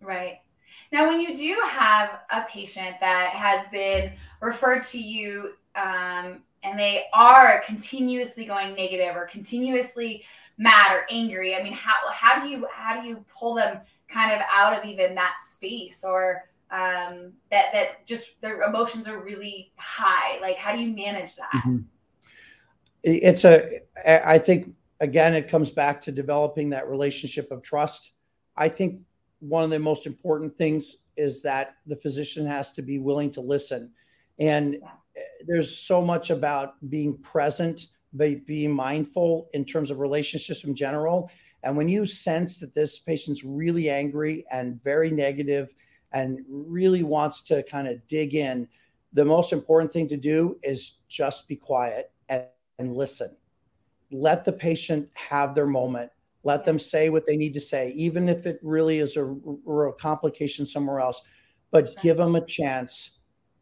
Right. 0.00 0.40
Now, 0.94 1.08
when 1.08 1.20
you 1.20 1.34
do 1.34 1.60
have 1.68 2.20
a 2.30 2.42
patient 2.42 2.94
that 3.00 3.30
has 3.30 3.66
been 3.72 4.12
referred 4.40 4.84
to 4.84 4.98
you 5.00 5.54
um, 5.74 6.38
and 6.62 6.78
they 6.78 7.06
are 7.12 7.64
continuously 7.66 8.44
going 8.44 8.76
negative 8.76 9.16
or 9.16 9.26
continuously 9.26 10.22
mad 10.56 10.94
or 10.94 11.04
angry, 11.10 11.56
I 11.56 11.64
mean, 11.64 11.72
how, 11.72 11.94
how 12.12 12.40
do 12.40 12.48
you 12.48 12.68
how 12.72 12.94
do 12.94 13.08
you 13.08 13.24
pull 13.28 13.54
them 13.54 13.80
kind 14.08 14.30
of 14.30 14.40
out 14.48 14.78
of 14.78 14.84
even 14.84 15.16
that 15.16 15.38
space 15.44 16.04
or 16.04 16.44
um, 16.70 17.32
that 17.50 17.72
that 17.72 18.06
just 18.06 18.40
their 18.40 18.62
emotions 18.62 19.08
are 19.08 19.18
really 19.18 19.72
high? 19.74 20.38
Like, 20.40 20.58
how 20.58 20.76
do 20.76 20.80
you 20.80 20.94
manage 20.94 21.34
that? 21.34 21.50
Mm-hmm. 21.56 21.78
It's 23.02 23.44
a 23.44 23.80
I 24.06 24.38
think 24.38 24.72
again, 25.00 25.34
it 25.34 25.48
comes 25.48 25.72
back 25.72 26.02
to 26.02 26.12
developing 26.12 26.70
that 26.70 26.88
relationship 26.88 27.50
of 27.50 27.62
trust. 27.62 28.12
I 28.56 28.68
think 28.68 29.00
one 29.48 29.62
of 29.62 29.70
the 29.70 29.78
most 29.78 30.06
important 30.06 30.56
things 30.56 30.96
is 31.16 31.42
that 31.42 31.76
the 31.86 31.96
physician 31.96 32.46
has 32.46 32.72
to 32.72 32.82
be 32.82 32.98
willing 32.98 33.30
to 33.32 33.40
listen. 33.40 33.90
And 34.38 34.78
there's 35.46 35.76
so 35.76 36.02
much 36.02 36.30
about 36.30 36.74
being 36.90 37.18
present, 37.18 37.86
but 38.12 38.46
being 38.46 38.72
mindful 38.72 39.48
in 39.52 39.64
terms 39.64 39.90
of 39.90 40.00
relationships 40.00 40.64
in 40.64 40.74
general. 40.74 41.30
And 41.62 41.76
when 41.76 41.88
you 41.88 42.04
sense 42.06 42.58
that 42.58 42.74
this 42.74 42.98
patient's 42.98 43.44
really 43.44 43.88
angry 43.88 44.44
and 44.50 44.82
very 44.82 45.10
negative 45.10 45.74
and 46.12 46.40
really 46.48 47.02
wants 47.02 47.42
to 47.42 47.62
kind 47.64 47.88
of 47.88 48.06
dig 48.08 48.34
in, 48.34 48.68
the 49.12 49.24
most 49.24 49.52
important 49.52 49.92
thing 49.92 50.08
to 50.08 50.16
do 50.16 50.58
is 50.62 51.00
just 51.08 51.46
be 51.46 51.56
quiet 51.56 52.10
and, 52.28 52.44
and 52.78 52.94
listen 52.94 53.36
let 54.14 54.44
the 54.44 54.52
patient 54.52 55.08
have 55.14 55.54
their 55.54 55.66
moment 55.66 56.10
let 56.44 56.64
them 56.64 56.78
say 56.78 57.10
what 57.10 57.26
they 57.26 57.36
need 57.36 57.54
to 57.54 57.60
say 57.60 57.92
even 57.96 58.28
if 58.28 58.46
it 58.46 58.58
really 58.62 58.98
is 58.98 59.16
a, 59.16 59.24
a 59.24 59.92
complication 59.94 60.64
somewhere 60.64 61.00
else 61.00 61.22
but 61.74 62.00
give 62.02 62.16
them 62.16 62.36
a 62.36 62.46
chance 62.46 63.14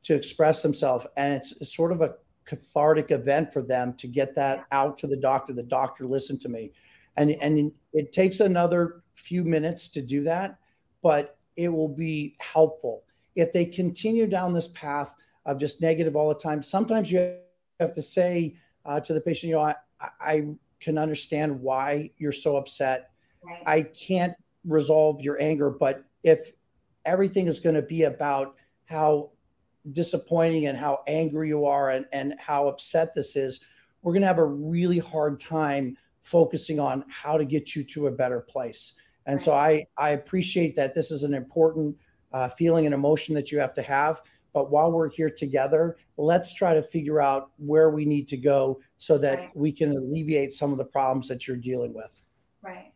to 0.02 0.14
express 0.14 0.62
themselves. 0.62 1.06
And 1.16 1.34
it's, 1.34 1.52
it's, 1.60 1.74
sort 1.74 1.92
of 1.92 2.02
a 2.02 2.14
cathartic 2.44 3.10
event 3.10 3.52
for 3.52 3.62
them 3.62 3.94
to 3.94 4.06
get 4.06 4.34
that 4.34 4.66
out 4.72 4.98
to 4.98 5.06
the 5.06 5.16
doctor 5.16 5.52
the 5.52 5.62
doctor 5.62 6.06
listened 6.06 6.40
to 6.42 6.48
me. 6.48 6.72
And 7.16 7.30
and 7.40 7.72
it 7.92 8.12
takes 8.12 8.40
another 8.40 9.02
few 9.14 9.44
minutes 9.44 9.88
to 9.90 10.02
do 10.02 10.22
that 10.24 10.58
but 11.02 11.38
it 11.56 11.68
will 11.68 11.88
be 11.88 12.36
helpful. 12.38 13.04
If 13.34 13.52
they 13.52 13.64
continue 13.64 14.26
down 14.26 14.52
this 14.52 14.68
path 14.68 15.14
of 15.46 15.58
just 15.58 15.80
negative 15.80 16.16
all 16.16 16.28
the 16.28 16.34
time 16.34 16.62
sometimes 16.62 17.10
you 17.10 17.36
have 17.80 17.92
to 17.94 18.02
say 18.02 18.56
uh, 18.84 19.00
to 19.00 19.14
the 19.14 19.20
patient 19.20 19.50
you 19.50 19.56
know 19.56 19.62
I, 19.62 19.74
I 20.20 20.46
can 20.82 20.98
understand 20.98 21.60
why 21.60 22.10
you're 22.18 22.32
so 22.32 22.56
upset. 22.56 23.10
Right. 23.44 23.62
I 23.66 23.82
can't 23.82 24.34
resolve 24.64 25.22
your 25.22 25.40
anger, 25.40 25.70
but 25.70 26.04
if 26.22 26.52
everything 27.04 27.46
is 27.46 27.60
going 27.60 27.74
to 27.74 27.82
be 27.82 28.02
about 28.02 28.56
how 28.86 29.30
disappointing 29.90 30.66
and 30.66 30.78
how 30.78 31.02
angry 31.06 31.48
you 31.48 31.66
are 31.66 31.90
and, 31.90 32.06
and 32.12 32.34
how 32.38 32.68
upset 32.68 33.14
this 33.14 33.36
is, 33.36 33.60
we're 34.02 34.12
going 34.12 34.22
to 34.22 34.28
have 34.28 34.38
a 34.38 34.44
really 34.44 34.98
hard 34.98 35.40
time 35.40 35.96
focusing 36.20 36.78
on 36.78 37.04
how 37.08 37.36
to 37.36 37.44
get 37.44 37.74
you 37.74 37.82
to 37.82 38.06
a 38.06 38.10
better 38.10 38.40
place. 38.40 38.94
And 39.26 39.34
right. 39.34 39.44
so 39.44 39.52
I, 39.52 39.86
I 39.96 40.10
appreciate 40.10 40.74
that 40.76 40.94
this 40.94 41.10
is 41.10 41.22
an 41.24 41.34
important 41.34 41.96
uh, 42.32 42.48
feeling 42.48 42.86
and 42.86 42.94
emotion 42.94 43.34
that 43.34 43.52
you 43.52 43.58
have 43.58 43.74
to 43.74 43.82
have. 43.82 44.20
But 44.52 44.70
while 44.70 44.92
we're 44.92 45.08
here 45.08 45.30
together, 45.30 45.96
let's 46.16 46.52
try 46.52 46.74
to 46.74 46.82
figure 46.82 47.20
out 47.20 47.50
where 47.56 47.90
we 47.90 48.04
need 48.04 48.28
to 48.28 48.36
go 48.36 48.80
so 48.98 49.18
that 49.18 49.38
right. 49.38 49.56
we 49.56 49.72
can 49.72 49.92
alleviate 49.96 50.52
some 50.52 50.72
of 50.72 50.78
the 50.78 50.84
problems 50.84 51.28
that 51.28 51.48
you're 51.48 51.56
dealing 51.56 51.94
with. 51.94 52.20
Right. 52.62 52.92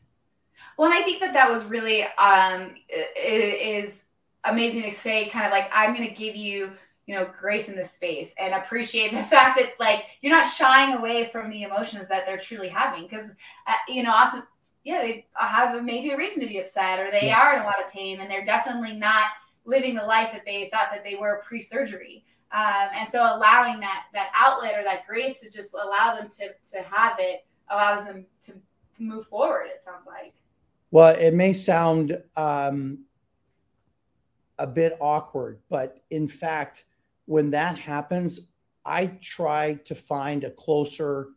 Well, 0.76 0.90
and 0.90 0.98
I 0.98 1.02
think 1.02 1.20
that 1.20 1.32
that 1.32 1.50
was 1.50 1.64
really 1.64 2.04
um, 2.18 2.74
is 3.16 4.04
amazing 4.44 4.82
to 4.82 4.92
say, 4.92 5.28
kind 5.28 5.46
of 5.46 5.52
like 5.52 5.70
I'm 5.72 5.94
going 5.94 6.08
to 6.08 6.14
give 6.14 6.36
you, 6.36 6.72
you 7.06 7.14
know, 7.14 7.26
grace 7.38 7.68
in 7.68 7.76
this 7.76 7.90
space 7.90 8.34
and 8.38 8.54
appreciate 8.54 9.12
the 9.12 9.22
fact 9.24 9.58
that 9.58 9.74
like 9.80 10.04
you're 10.20 10.32
not 10.32 10.46
shying 10.46 10.96
away 10.96 11.28
from 11.28 11.50
the 11.50 11.62
emotions 11.62 12.08
that 12.08 12.26
they're 12.26 12.38
truly 12.38 12.68
having 12.68 13.04
because 13.04 13.30
uh, 13.66 13.72
you 13.88 14.02
know 14.02 14.10
often 14.10 14.42
yeah 14.84 15.00
they 15.00 15.26
have 15.34 15.82
maybe 15.82 16.10
a 16.10 16.16
reason 16.16 16.40
to 16.40 16.46
be 16.46 16.58
upset 16.58 17.00
or 17.00 17.10
they 17.10 17.26
yeah. 17.26 17.40
are 17.40 17.54
in 17.54 17.62
a 17.62 17.64
lot 17.64 17.82
of 17.84 17.90
pain 17.90 18.20
and 18.20 18.30
they're 18.30 18.44
definitely 18.44 18.92
not 18.92 19.26
living 19.66 19.94
the 19.94 20.02
life 20.04 20.32
that 20.32 20.44
they 20.46 20.70
thought 20.72 20.88
that 20.92 21.04
they 21.04 21.16
were 21.16 21.42
pre-surgery. 21.44 22.24
Um, 22.52 22.88
and 22.94 23.08
so 23.08 23.20
allowing 23.20 23.80
that 23.80 24.04
that 24.14 24.30
outlet 24.34 24.78
or 24.78 24.84
that 24.84 25.06
grace 25.06 25.40
to 25.40 25.50
just 25.50 25.74
allow 25.74 26.16
them 26.16 26.28
to 26.38 26.50
to 26.72 26.82
have 26.82 27.16
it 27.18 27.44
allows 27.68 28.04
them 28.04 28.24
to 28.46 28.52
move 28.98 29.26
forward. 29.26 29.66
It 29.66 29.82
sounds 29.82 30.06
like. 30.06 30.32
Well, 30.92 31.14
it 31.16 31.34
may 31.34 31.52
sound 31.52 32.22
um, 32.36 33.00
a 34.58 34.66
bit 34.66 34.96
awkward, 35.00 35.58
but 35.68 36.02
in 36.10 36.28
fact, 36.28 36.84
when 37.26 37.50
that 37.50 37.76
happens, 37.76 38.40
I 38.84 39.06
try 39.20 39.74
to 39.84 39.94
find 39.96 40.44
a 40.44 40.50
closer 40.50 41.30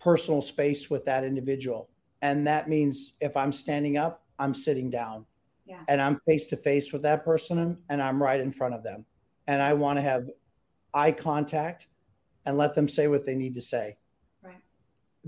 personal 0.00 0.40
space 0.40 0.88
with 0.88 1.04
that 1.04 1.24
individual. 1.24 1.90
And 2.22 2.46
that 2.46 2.68
means 2.68 3.14
if 3.20 3.36
I'm 3.36 3.52
standing 3.52 3.98
up, 3.98 4.24
I'm 4.38 4.54
sitting 4.54 4.88
down 4.88 5.26
yeah. 5.68 5.82
and 5.86 6.00
I'm 6.00 6.16
face 6.16 6.46
to 6.46 6.56
face 6.56 6.92
with 6.92 7.02
that 7.02 7.24
person 7.24 7.76
and 7.90 8.02
I'm 8.02 8.22
right 8.22 8.40
in 8.40 8.50
front 8.50 8.74
of 8.74 8.82
them. 8.82 9.04
And 9.46 9.62
I 9.62 9.74
want 9.74 9.98
to 9.98 10.02
have 10.02 10.28
eye 10.94 11.12
contact 11.12 11.86
and 12.46 12.56
let 12.56 12.74
them 12.74 12.88
say 12.88 13.06
what 13.08 13.24
they 13.24 13.34
need 13.34 13.54
to 13.54 13.62
say. 13.62 13.96
Right. 14.42 14.62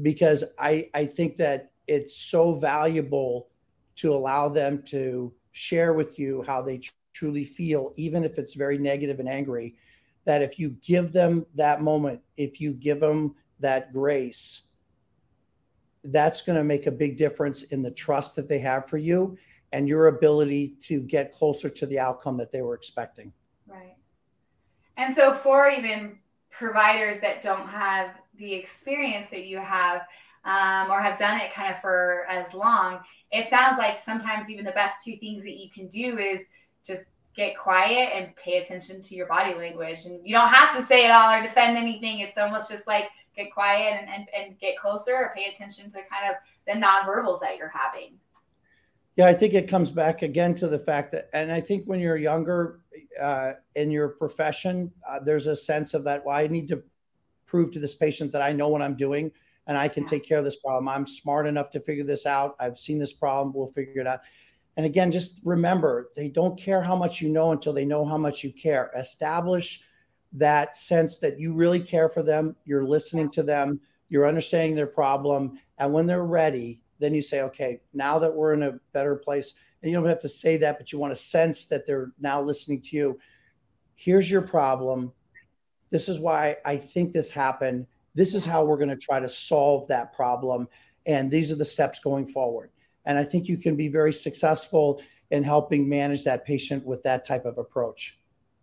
Because 0.00 0.44
I, 0.58 0.88
I 0.94 1.04
think 1.04 1.36
that 1.36 1.72
it's 1.86 2.16
so 2.16 2.54
valuable 2.54 3.48
to 3.96 4.14
allow 4.14 4.48
them 4.48 4.82
to 4.88 5.32
share 5.52 5.92
with 5.92 6.18
you 6.18 6.42
how 6.46 6.62
they 6.62 6.78
tr- 6.78 6.92
truly 7.12 7.44
feel, 7.44 7.92
even 7.96 8.24
if 8.24 8.38
it's 8.38 8.54
very 8.54 8.78
negative 8.78 9.20
and 9.20 9.28
angry. 9.28 9.76
That 10.24 10.42
if 10.42 10.58
you 10.58 10.70
give 10.82 11.12
them 11.12 11.44
that 11.54 11.82
moment, 11.82 12.20
if 12.36 12.60
you 12.60 12.72
give 12.72 13.00
them 13.00 13.34
that 13.58 13.92
grace, 13.92 14.62
that's 16.04 16.42
going 16.42 16.56
to 16.56 16.64
make 16.64 16.86
a 16.86 16.92
big 16.92 17.16
difference 17.16 17.64
in 17.64 17.82
the 17.82 17.90
trust 17.90 18.36
that 18.36 18.48
they 18.48 18.58
have 18.58 18.88
for 18.88 18.96
you 18.96 19.36
and 19.72 19.88
your 19.88 20.08
ability 20.08 20.74
to 20.80 21.00
get 21.00 21.32
closer 21.32 21.68
to 21.68 21.86
the 21.86 21.98
outcome 21.98 22.36
that 22.36 22.50
they 22.50 22.62
were 22.62 22.74
expecting. 22.74 23.32
Right. 23.66 23.96
And 24.96 25.14
so, 25.14 25.32
for 25.32 25.70
even 25.70 26.18
providers 26.50 27.20
that 27.20 27.42
don't 27.42 27.68
have 27.68 28.10
the 28.36 28.52
experience 28.52 29.28
that 29.30 29.44
you 29.46 29.58
have, 29.58 30.02
um, 30.44 30.90
or 30.90 31.00
have 31.00 31.18
done 31.18 31.40
it 31.40 31.52
kind 31.52 31.72
of 31.72 31.80
for 31.80 32.24
as 32.28 32.52
long, 32.54 33.00
it 33.30 33.48
sounds 33.48 33.78
like 33.78 34.02
sometimes 34.02 34.50
even 34.50 34.64
the 34.64 34.72
best 34.72 35.04
two 35.04 35.16
things 35.16 35.42
that 35.42 35.56
you 35.58 35.70
can 35.70 35.86
do 35.86 36.18
is 36.18 36.42
just 36.84 37.04
get 37.36 37.56
quiet 37.56 38.10
and 38.14 38.34
pay 38.36 38.58
attention 38.58 39.00
to 39.00 39.14
your 39.14 39.26
body 39.26 39.54
language. 39.54 40.06
And 40.06 40.26
you 40.26 40.34
don't 40.34 40.48
have 40.48 40.76
to 40.76 40.82
say 40.82 41.04
it 41.04 41.10
all 41.10 41.32
or 41.32 41.42
defend 41.42 41.76
anything. 41.76 42.20
It's 42.20 42.38
almost 42.38 42.70
just 42.70 42.86
like 42.86 43.08
get 43.36 43.52
quiet 43.52 44.00
and, 44.00 44.08
and, 44.08 44.26
and 44.36 44.58
get 44.58 44.76
closer 44.76 45.14
or 45.14 45.32
pay 45.34 45.44
attention 45.44 45.88
to 45.90 45.98
kind 46.10 46.30
of 46.30 46.36
the 46.66 46.72
nonverbals 46.72 47.40
that 47.40 47.56
you're 47.56 47.72
having. 47.72 48.18
Yeah, 49.20 49.26
I 49.26 49.34
think 49.34 49.52
it 49.52 49.68
comes 49.68 49.90
back 49.90 50.22
again 50.22 50.54
to 50.54 50.66
the 50.66 50.78
fact 50.78 51.12
that, 51.12 51.28
and 51.34 51.52
I 51.52 51.60
think 51.60 51.84
when 51.84 52.00
you're 52.00 52.16
younger 52.16 52.80
uh, 53.20 53.52
in 53.74 53.90
your 53.90 54.08
profession, 54.08 54.90
uh, 55.06 55.18
there's 55.22 55.46
a 55.46 55.54
sense 55.54 55.92
of 55.92 56.04
that. 56.04 56.24
Well, 56.24 56.34
I 56.34 56.46
need 56.46 56.68
to 56.68 56.82
prove 57.44 57.70
to 57.72 57.78
this 57.78 57.94
patient 57.94 58.32
that 58.32 58.40
I 58.40 58.52
know 58.52 58.68
what 58.68 58.80
I'm 58.80 58.94
doing 58.94 59.30
and 59.66 59.76
I 59.76 59.88
can 59.88 60.06
take 60.06 60.24
care 60.24 60.38
of 60.38 60.44
this 60.46 60.56
problem. 60.56 60.88
I'm 60.88 61.06
smart 61.06 61.46
enough 61.46 61.70
to 61.72 61.80
figure 61.80 62.02
this 62.02 62.24
out. 62.24 62.56
I've 62.58 62.78
seen 62.78 62.98
this 62.98 63.12
problem. 63.12 63.52
We'll 63.54 63.66
figure 63.66 64.00
it 64.00 64.06
out. 64.06 64.20
And 64.78 64.86
again, 64.86 65.12
just 65.12 65.42
remember, 65.44 66.08
they 66.16 66.28
don't 66.28 66.58
care 66.58 66.80
how 66.80 66.96
much 66.96 67.20
you 67.20 67.28
know 67.28 67.52
until 67.52 67.74
they 67.74 67.84
know 67.84 68.06
how 68.06 68.16
much 68.16 68.42
you 68.42 68.50
care. 68.50 68.90
Establish 68.96 69.82
that 70.32 70.74
sense 70.74 71.18
that 71.18 71.38
you 71.38 71.52
really 71.52 71.80
care 71.80 72.08
for 72.08 72.22
them, 72.22 72.56
you're 72.64 72.86
listening 72.86 73.30
to 73.32 73.42
them, 73.42 73.80
you're 74.08 74.26
understanding 74.26 74.74
their 74.74 74.86
problem, 74.86 75.60
and 75.76 75.92
when 75.92 76.06
they're 76.06 76.24
ready, 76.24 76.80
then 77.00 77.14
you 77.14 77.22
say, 77.22 77.42
okay, 77.42 77.80
now 77.92 78.18
that 78.18 78.34
we're 78.34 78.54
in 78.54 78.62
a 78.62 78.78
better 78.92 79.16
place, 79.16 79.54
and 79.82 79.90
you 79.90 79.96
don't 79.96 80.08
have 80.08 80.20
to 80.20 80.28
say 80.28 80.58
that, 80.58 80.78
but 80.78 80.92
you 80.92 80.98
want 80.98 81.12
to 81.12 81.20
sense 81.20 81.64
that 81.66 81.86
they're 81.86 82.12
now 82.20 82.42
listening 82.42 82.82
to 82.82 82.96
you. 82.96 83.18
Here's 83.94 84.30
your 84.30 84.42
problem. 84.42 85.12
This 85.90 86.08
is 86.08 86.18
why 86.18 86.56
I 86.64 86.76
think 86.76 87.12
this 87.12 87.30
happened. 87.32 87.86
This 88.14 88.34
is 88.34 88.44
how 88.44 88.64
we're 88.64 88.76
going 88.76 88.90
to 88.90 88.96
try 88.96 89.20
to 89.20 89.28
solve 89.28 89.88
that 89.88 90.14
problem. 90.14 90.68
And 91.06 91.30
these 91.30 91.50
are 91.50 91.56
the 91.56 91.64
steps 91.64 91.98
going 91.98 92.26
forward. 92.26 92.70
And 93.06 93.18
I 93.18 93.24
think 93.24 93.48
you 93.48 93.56
can 93.56 93.76
be 93.76 93.88
very 93.88 94.12
successful 94.12 95.02
in 95.30 95.42
helping 95.42 95.88
manage 95.88 96.24
that 96.24 96.44
patient 96.44 96.84
with 96.84 97.02
that 97.04 97.26
type 97.26 97.46
of 97.46 97.56
approach. 97.56 98.18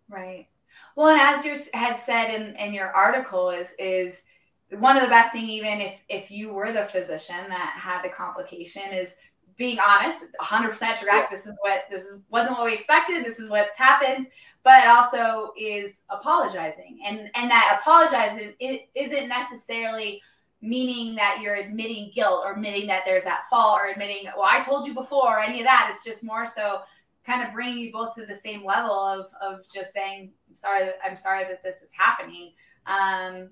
Right. 0.08 0.46
Well, 0.94 1.08
and 1.08 1.20
as 1.20 1.44
you 1.44 1.54
had 1.74 1.96
said 1.96 2.34
in, 2.34 2.56
in 2.56 2.72
your 2.72 2.90
article, 2.90 3.50
is 3.50 3.68
is 3.78 4.22
one 4.70 4.96
of 4.96 5.02
the 5.02 5.08
best 5.08 5.32
thing 5.32 5.48
even 5.48 5.80
if 5.80 5.94
if 6.08 6.30
you 6.30 6.52
were 6.52 6.72
the 6.72 6.84
physician 6.84 7.48
that 7.48 7.74
had 7.78 8.02
the 8.02 8.08
complication 8.10 8.92
is 8.92 9.14
being 9.56 9.78
honest 9.84 10.26
100% 10.40 11.00
direct 11.00 11.30
this 11.30 11.46
is 11.46 11.54
what 11.60 11.84
this 11.90 12.02
is, 12.02 12.20
wasn't 12.30 12.52
what 12.52 12.64
we 12.64 12.74
expected. 12.74 13.24
This 13.24 13.40
is 13.40 13.50
what's 13.50 13.76
happened. 13.76 14.28
But 14.64 14.86
also 14.86 15.52
is 15.58 15.92
apologizing. 16.10 17.00
And 17.04 17.30
and 17.34 17.50
that 17.50 17.78
apologizing 17.80 18.54
it 18.60 18.88
isn't 18.94 19.28
necessarily 19.28 20.20
meaning 20.60 21.14
that 21.14 21.38
you're 21.40 21.56
admitting 21.56 22.10
guilt 22.14 22.42
or 22.44 22.52
admitting 22.52 22.86
that 22.88 23.02
there's 23.04 23.24
that 23.24 23.44
fault 23.48 23.78
or 23.80 23.90
admitting 23.90 24.24
well 24.36 24.48
i 24.50 24.58
told 24.58 24.84
you 24.86 24.92
before 24.92 25.38
or 25.38 25.40
any 25.40 25.60
of 25.60 25.64
that. 25.64 25.88
It's 25.92 26.04
just 26.04 26.24
more 26.24 26.44
so 26.44 26.80
kind 27.24 27.46
of 27.46 27.52
bringing 27.52 27.78
you 27.78 27.92
both 27.92 28.14
to 28.16 28.26
the 28.26 28.34
same 28.34 28.64
level 28.64 28.92
of 28.92 29.26
of 29.40 29.66
just 29.72 29.92
saying 29.92 30.30
i'm 30.48 30.54
sorry 30.54 30.90
i'm 31.04 31.16
sorry 31.16 31.44
that 31.44 31.62
this 31.62 31.82
is 31.82 31.90
happening. 31.92 32.52
Um 32.86 33.50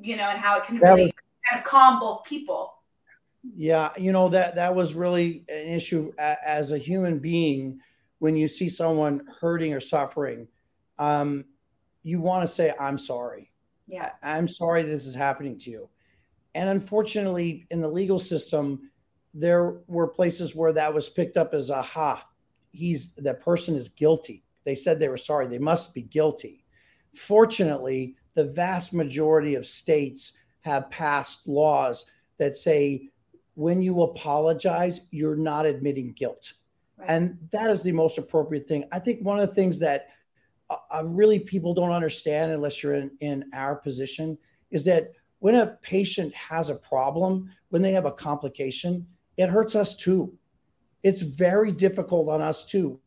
you 0.00 0.16
know, 0.16 0.24
and 0.24 0.38
how 0.38 0.58
it 0.58 0.64
can 0.64 0.78
that 0.80 0.90
really 0.90 1.04
was, 1.04 1.12
kind 1.50 1.62
of 1.62 1.66
calm 1.68 2.00
both 2.00 2.24
people. 2.24 2.74
Yeah, 3.56 3.90
you 3.96 4.12
know 4.12 4.28
that 4.30 4.56
that 4.56 4.74
was 4.74 4.94
really 4.94 5.44
an 5.48 5.68
issue 5.68 6.12
as 6.18 6.72
a 6.72 6.78
human 6.78 7.18
being 7.18 7.80
when 8.18 8.36
you 8.36 8.48
see 8.48 8.68
someone 8.68 9.22
hurting 9.40 9.72
or 9.72 9.80
suffering. 9.80 10.48
Um, 10.98 11.44
you 12.02 12.20
want 12.20 12.46
to 12.46 12.52
say, 12.52 12.74
"I'm 12.78 12.98
sorry." 12.98 13.52
Yeah, 13.86 14.12
I'm 14.22 14.48
sorry 14.48 14.82
this 14.82 15.06
is 15.06 15.14
happening 15.14 15.58
to 15.60 15.70
you. 15.70 15.88
And 16.54 16.68
unfortunately, 16.68 17.66
in 17.70 17.80
the 17.80 17.88
legal 17.88 18.18
system, 18.18 18.90
there 19.32 19.78
were 19.86 20.08
places 20.08 20.54
where 20.54 20.72
that 20.72 20.92
was 20.92 21.08
picked 21.08 21.36
up 21.36 21.54
as 21.54 21.70
aha, 21.70 22.26
he's 22.72 23.12
that 23.12 23.40
person 23.40 23.76
is 23.76 23.88
guilty. 23.88 24.44
They 24.64 24.74
said 24.74 24.98
they 24.98 25.08
were 25.08 25.16
sorry. 25.16 25.46
They 25.46 25.58
must 25.58 25.94
be 25.94 26.02
guilty. 26.02 26.64
Fortunately, 27.14 28.16
the 28.38 28.44
vast 28.44 28.94
majority 28.94 29.56
of 29.56 29.66
states 29.66 30.38
have 30.60 30.88
passed 30.90 31.48
laws 31.48 32.04
that 32.38 32.56
say 32.56 33.08
when 33.56 33.82
you 33.82 34.02
apologize, 34.02 35.00
you're 35.10 35.34
not 35.34 35.66
admitting 35.66 36.12
guilt. 36.12 36.52
Right. 36.96 37.10
And 37.10 37.36
that 37.50 37.68
is 37.68 37.82
the 37.82 37.90
most 37.90 38.16
appropriate 38.16 38.68
thing. 38.68 38.84
I 38.92 39.00
think 39.00 39.22
one 39.22 39.40
of 39.40 39.48
the 39.48 39.54
things 39.56 39.80
that 39.80 40.10
uh, 40.70 40.76
uh, 40.94 41.04
really 41.04 41.40
people 41.40 41.74
don't 41.74 41.90
understand 41.90 42.52
unless 42.52 42.80
you're 42.80 42.94
in, 42.94 43.10
in 43.18 43.50
our 43.52 43.74
position 43.74 44.38
is 44.70 44.84
that 44.84 45.10
when 45.40 45.56
a 45.56 45.76
patient 45.82 46.32
has 46.32 46.70
a 46.70 46.76
problem, 46.76 47.50
when 47.70 47.82
they 47.82 47.90
have 47.90 48.06
a 48.06 48.12
complication, 48.12 49.04
it 49.36 49.48
hurts 49.48 49.74
us 49.74 49.96
too. 49.96 50.32
It's 51.02 51.22
very 51.22 51.72
difficult 51.72 52.28
on 52.28 52.40
us 52.40 52.64
too. 52.64 53.00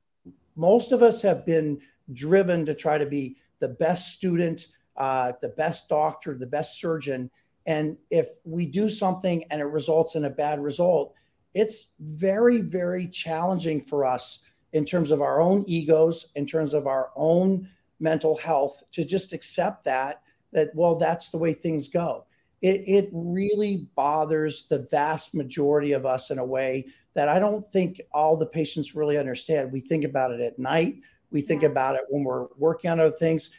Most 0.57 0.91
of 0.91 1.01
us 1.01 1.21
have 1.21 1.45
been 1.45 1.79
driven 2.11 2.65
to 2.65 2.73
try 2.73 2.97
to 2.97 3.05
be 3.05 3.37
the 3.59 3.69
best 3.69 4.11
student, 4.11 4.67
uh, 5.01 5.33
the 5.41 5.49
best 5.49 5.89
doctor, 5.89 6.37
the 6.37 6.45
best 6.45 6.79
surgeon. 6.79 7.31
And 7.65 7.97
if 8.11 8.27
we 8.43 8.67
do 8.67 8.87
something 8.87 9.43
and 9.49 9.59
it 9.59 9.65
results 9.65 10.13
in 10.13 10.25
a 10.25 10.29
bad 10.29 10.61
result, 10.61 11.15
it's 11.55 11.87
very, 11.99 12.61
very 12.61 13.07
challenging 13.07 13.81
for 13.81 14.05
us 14.05 14.41
in 14.73 14.85
terms 14.85 15.09
of 15.09 15.19
our 15.19 15.41
own 15.41 15.65
egos, 15.65 16.27
in 16.35 16.45
terms 16.45 16.75
of 16.75 16.85
our 16.85 17.09
own 17.15 17.67
mental 17.99 18.37
health, 18.37 18.83
to 18.91 19.03
just 19.03 19.33
accept 19.33 19.85
that, 19.85 20.21
that, 20.53 20.69
well, 20.75 20.97
that's 20.97 21.29
the 21.29 21.37
way 21.39 21.53
things 21.53 21.89
go. 21.89 22.25
It, 22.61 22.83
it 22.87 23.09
really 23.11 23.89
bothers 23.95 24.67
the 24.67 24.85
vast 24.91 25.33
majority 25.33 25.93
of 25.93 26.05
us 26.05 26.29
in 26.29 26.37
a 26.37 26.45
way 26.45 26.85
that 27.15 27.27
I 27.27 27.39
don't 27.39 27.69
think 27.73 28.01
all 28.13 28.37
the 28.37 28.45
patients 28.45 28.93
really 28.93 29.17
understand. 29.17 29.71
We 29.71 29.79
think 29.79 30.03
about 30.03 30.29
it 30.29 30.41
at 30.41 30.59
night, 30.59 30.97
we 31.31 31.41
think 31.41 31.63
about 31.63 31.95
it 31.95 32.03
when 32.09 32.23
we're 32.23 32.45
working 32.55 32.91
on 32.91 32.99
other 32.99 33.17
things 33.17 33.49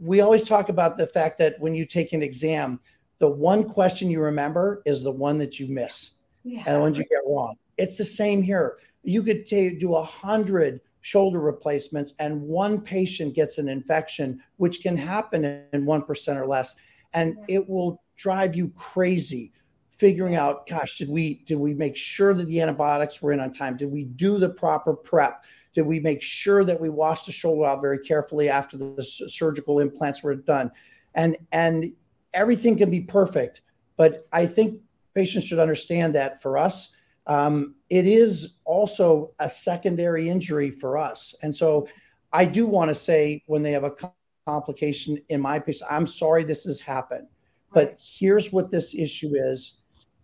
we 0.00 0.20
always 0.20 0.44
talk 0.44 0.68
about 0.68 0.98
the 0.98 1.06
fact 1.06 1.38
that 1.38 1.58
when 1.58 1.74
you 1.74 1.86
take 1.86 2.12
an 2.12 2.22
exam, 2.22 2.80
the 3.18 3.28
one 3.28 3.68
question 3.68 4.10
you 4.10 4.20
remember 4.20 4.82
is 4.84 5.02
the 5.02 5.12
one 5.12 5.38
that 5.38 5.58
you 5.58 5.68
miss 5.68 6.16
yeah. 6.44 6.62
and 6.66 6.76
the 6.76 6.80
ones 6.80 6.98
you 6.98 7.04
get 7.04 7.22
wrong. 7.26 7.56
It's 7.78 7.96
the 7.96 8.04
same 8.04 8.42
here. 8.42 8.78
You 9.02 9.22
could 9.22 9.46
t- 9.46 9.76
do 9.76 9.94
a 9.94 10.02
hundred 10.02 10.80
shoulder 11.00 11.40
replacements 11.40 12.14
and 12.18 12.42
one 12.42 12.80
patient 12.80 13.34
gets 13.34 13.58
an 13.58 13.68
infection, 13.68 14.42
which 14.56 14.82
can 14.82 14.96
happen 14.96 15.44
in 15.44 15.84
1% 15.84 16.36
or 16.36 16.46
less. 16.46 16.74
And 17.14 17.38
it 17.48 17.68
will 17.68 18.02
drive 18.16 18.56
you 18.56 18.68
crazy 18.70 19.52
figuring 19.96 20.36
out, 20.36 20.66
gosh, 20.66 20.98
did 20.98 21.08
we 21.08 21.42
did 21.44 21.58
we 21.58 21.74
make 21.74 21.96
sure 21.96 22.34
that 22.34 22.46
the 22.46 22.60
antibiotics 22.60 23.22
were 23.22 23.32
in 23.32 23.40
on 23.40 23.52
time? 23.52 23.76
Did 23.76 23.90
we 23.90 24.04
do 24.04 24.38
the 24.38 24.48
proper 24.48 24.94
prep? 24.94 25.44
Did 25.72 25.86
we 25.86 26.00
make 26.00 26.22
sure 26.22 26.64
that 26.64 26.80
we 26.80 26.88
washed 26.88 27.26
the 27.26 27.32
shoulder 27.32 27.66
out 27.66 27.80
very 27.80 27.98
carefully 27.98 28.48
after 28.48 28.76
the 28.76 29.02
surgical 29.02 29.80
implants 29.80 30.22
were 30.22 30.34
done? 30.34 30.70
And 31.14 31.36
and 31.52 31.92
everything 32.34 32.76
can 32.76 32.90
be 32.90 33.00
perfect, 33.00 33.62
but 33.96 34.26
I 34.32 34.46
think 34.46 34.82
patients 35.14 35.46
should 35.46 35.58
understand 35.58 36.14
that 36.14 36.42
for 36.42 36.58
us, 36.58 36.94
um, 37.26 37.74
it 37.88 38.06
is 38.06 38.58
also 38.64 39.32
a 39.38 39.48
secondary 39.48 40.28
injury 40.28 40.70
for 40.70 40.98
us. 40.98 41.34
And 41.42 41.54
so 41.54 41.88
I 42.32 42.44
do 42.44 42.66
want 42.66 42.90
to 42.90 42.94
say 42.94 43.42
when 43.46 43.62
they 43.62 43.72
have 43.72 43.84
a 43.84 43.94
complication 44.46 45.18
in 45.30 45.40
my 45.40 45.58
patient, 45.58 45.90
I'm 45.90 46.06
sorry 46.06 46.44
this 46.44 46.64
has 46.64 46.80
happened, 46.80 47.26
but 47.72 47.98
here's 47.98 48.52
what 48.52 48.70
this 48.70 48.94
issue 48.94 49.32
is. 49.34 49.75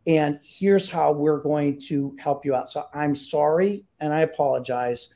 And 0.06 0.40
here's 0.42 0.88
how 0.88 1.12
we're 1.12 1.40
going 1.40 1.78
to 1.88 2.16
help 2.18 2.44
you 2.44 2.54
out. 2.54 2.70
So 2.70 2.86
I'm 2.92 3.14
sorry 3.14 3.84
and 4.00 4.12
I 4.12 4.22
apologize. 4.22 5.08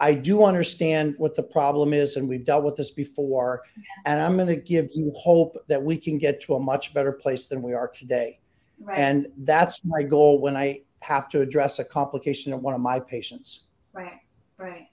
I 0.00 0.14
do 0.14 0.44
understand 0.44 1.14
what 1.18 1.34
the 1.34 1.42
problem 1.42 1.92
is, 1.92 2.16
and 2.16 2.26
we've 2.26 2.44
dealt 2.44 2.64
with 2.64 2.74
this 2.74 2.90
before. 2.90 3.62
And 4.06 4.18
I'm 4.18 4.36
going 4.36 4.48
to 4.48 4.56
give 4.56 4.88
you 4.94 5.12
hope 5.14 5.62
that 5.68 5.82
we 5.82 5.98
can 5.98 6.16
get 6.16 6.40
to 6.42 6.54
a 6.54 6.60
much 6.60 6.94
better 6.94 7.12
place 7.12 7.46
than 7.46 7.60
we 7.60 7.74
are 7.74 7.86
today. 7.86 8.40
Right. 8.80 8.98
And 8.98 9.26
that's 9.36 9.84
my 9.84 10.02
goal 10.02 10.40
when 10.40 10.56
I 10.56 10.82
have 11.02 11.28
to 11.30 11.42
address 11.42 11.78
a 11.78 11.84
complication 11.84 12.52
in 12.54 12.62
one 12.62 12.74
of 12.74 12.80
my 12.80 12.98
patients. 12.98 13.66
Right, 13.92 14.20
right. 14.56 14.86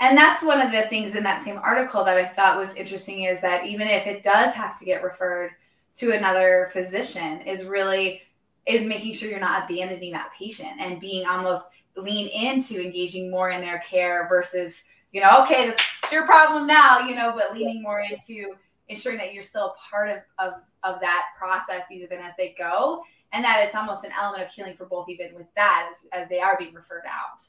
And 0.00 0.16
that's 0.16 0.42
one 0.42 0.60
of 0.60 0.72
the 0.72 0.82
things 0.82 1.14
in 1.14 1.22
that 1.24 1.40
same 1.40 1.56
article 1.56 2.04
that 2.04 2.18
I 2.18 2.26
thought 2.26 2.58
was 2.58 2.74
interesting 2.74 3.24
is 3.24 3.40
that 3.40 3.66
even 3.66 3.88
if 3.88 4.06
it 4.06 4.22
does 4.22 4.54
have 4.54 4.78
to 4.78 4.84
get 4.84 5.02
referred 5.02 5.52
to 5.94 6.12
another 6.12 6.68
physician, 6.72 7.40
is 7.42 7.64
really 7.64 8.22
is 8.66 8.82
making 8.82 9.14
sure 9.14 9.30
you're 9.30 9.40
not 9.40 9.64
abandoning 9.70 10.12
that 10.12 10.30
patient 10.38 10.72
and 10.78 11.00
being 11.00 11.26
almost 11.26 11.68
lean 11.96 12.28
into 12.28 12.80
engaging 12.80 13.30
more 13.30 13.50
in 13.50 13.60
their 13.60 13.80
care 13.80 14.26
versus 14.28 14.76
you 15.12 15.20
know 15.20 15.42
okay 15.42 15.68
that's 15.68 16.12
your 16.12 16.24
problem 16.24 16.66
now 16.66 17.00
you 17.00 17.14
know 17.14 17.32
but 17.34 17.52
leaning 17.52 17.82
more 17.82 18.00
into 18.00 18.54
ensuring 18.90 19.18
that 19.18 19.32
you're 19.32 19.42
still 19.42 19.74
a 19.74 19.90
part 19.90 20.10
of 20.10 20.18
of, 20.38 20.54
of 20.82 21.00
that 21.00 21.22
process 21.38 21.84
even 21.90 22.18
as 22.18 22.36
they 22.36 22.54
go. 22.58 23.02
And 23.32 23.44
that 23.44 23.64
it's 23.64 23.76
almost 23.76 24.04
an 24.04 24.10
element 24.20 24.42
of 24.42 24.52
healing 24.52 24.76
for 24.76 24.86
both 24.86 25.08
even 25.08 25.34
with 25.34 25.46
that 25.54 25.88
as, 25.88 26.06
as 26.12 26.28
they 26.28 26.40
are 26.40 26.56
being 26.58 26.74
referred 26.74 27.04
out. 27.06 27.40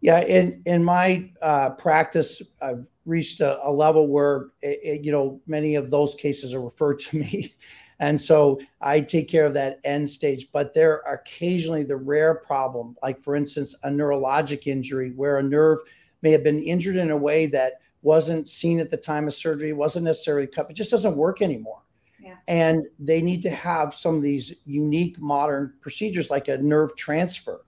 Yeah 0.00 0.20
in 0.20 0.62
in 0.66 0.82
my 0.82 1.30
uh, 1.40 1.70
practice 1.70 2.42
i've 2.60 2.84
reached 3.04 3.40
a, 3.40 3.64
a 3.64 3.70
level 3.70 4.08
where 4.08 4.48
it, 4.60 4.80
it, 4.82 5.04
you 5.04 5.12
know 5.12 5.40
many 5.46 5.76
of 5.76 5.92
those 5.92 6.16
cases 6.16 6.52
are 6.52 6.60
referred 6.60 6.98
to 6.98 7.18
me 7.18 7.54
and 8.02 8.20
so 8.20 8.60
I 8.80 9.00
take 9.00 9.28
care 9.28 9.46
of 9.46 9.54
that 9.54 9.78
end 9.84 10.10
stage. 10.10 10.48
But 10.52 10.74
there 10.74 11.06
are 11.06 11.14
occasionally 11.14 11.84
the 11.84 11.96
rare 11.96 12.34
problem, 12.34 12.96
like 13.00 13.22
for 13.22 13.36
instance, 13.36 13.76
a 13.84 13.88
neurologic 13.88 14.66
injury 14.66 15.12
where 15.12 15.38
a 15.38 15.42
nerve 15.42 15.78
may 16.20 16.32
have 16.32 16.42
been 16.42 16.60
injured 16.60 16.96
in 16.96 17.12
a 17.12 17.16
way 17.16 17.46
that 17.46 17.74
wasn't 18.02 18.48
seen 18.48 18.80
at 18.80 18.90
the 18.90 18.96
time 18.96 19.28
of 19.28 19.34
surgery, 19.34 19.72
wasn't 19.72 20.04
necessarily 20.04 20.48
cut, 20.48 20.66
but 20.66 20.74
just 20.74 20.90
doesn't 20.90 21.16
work 21.16 21.40
anymore. 21.42 21.80
Yeah. 22.20 22.34
And 22.48 22.86
they 22.98 23.22
need 23.22 23.40
to 23.42 23.50
have 23.50 23.94
some 23.94 24.16
of 24.16 24.22
these 24.22 24.56
unique 24.66 25.20
modern 25.20 25.72
procedures 25.80 26.28
like 26.28 26.48
a 26.48 26.58
nerve 26.58 26.96
transfer. 26.96 27.64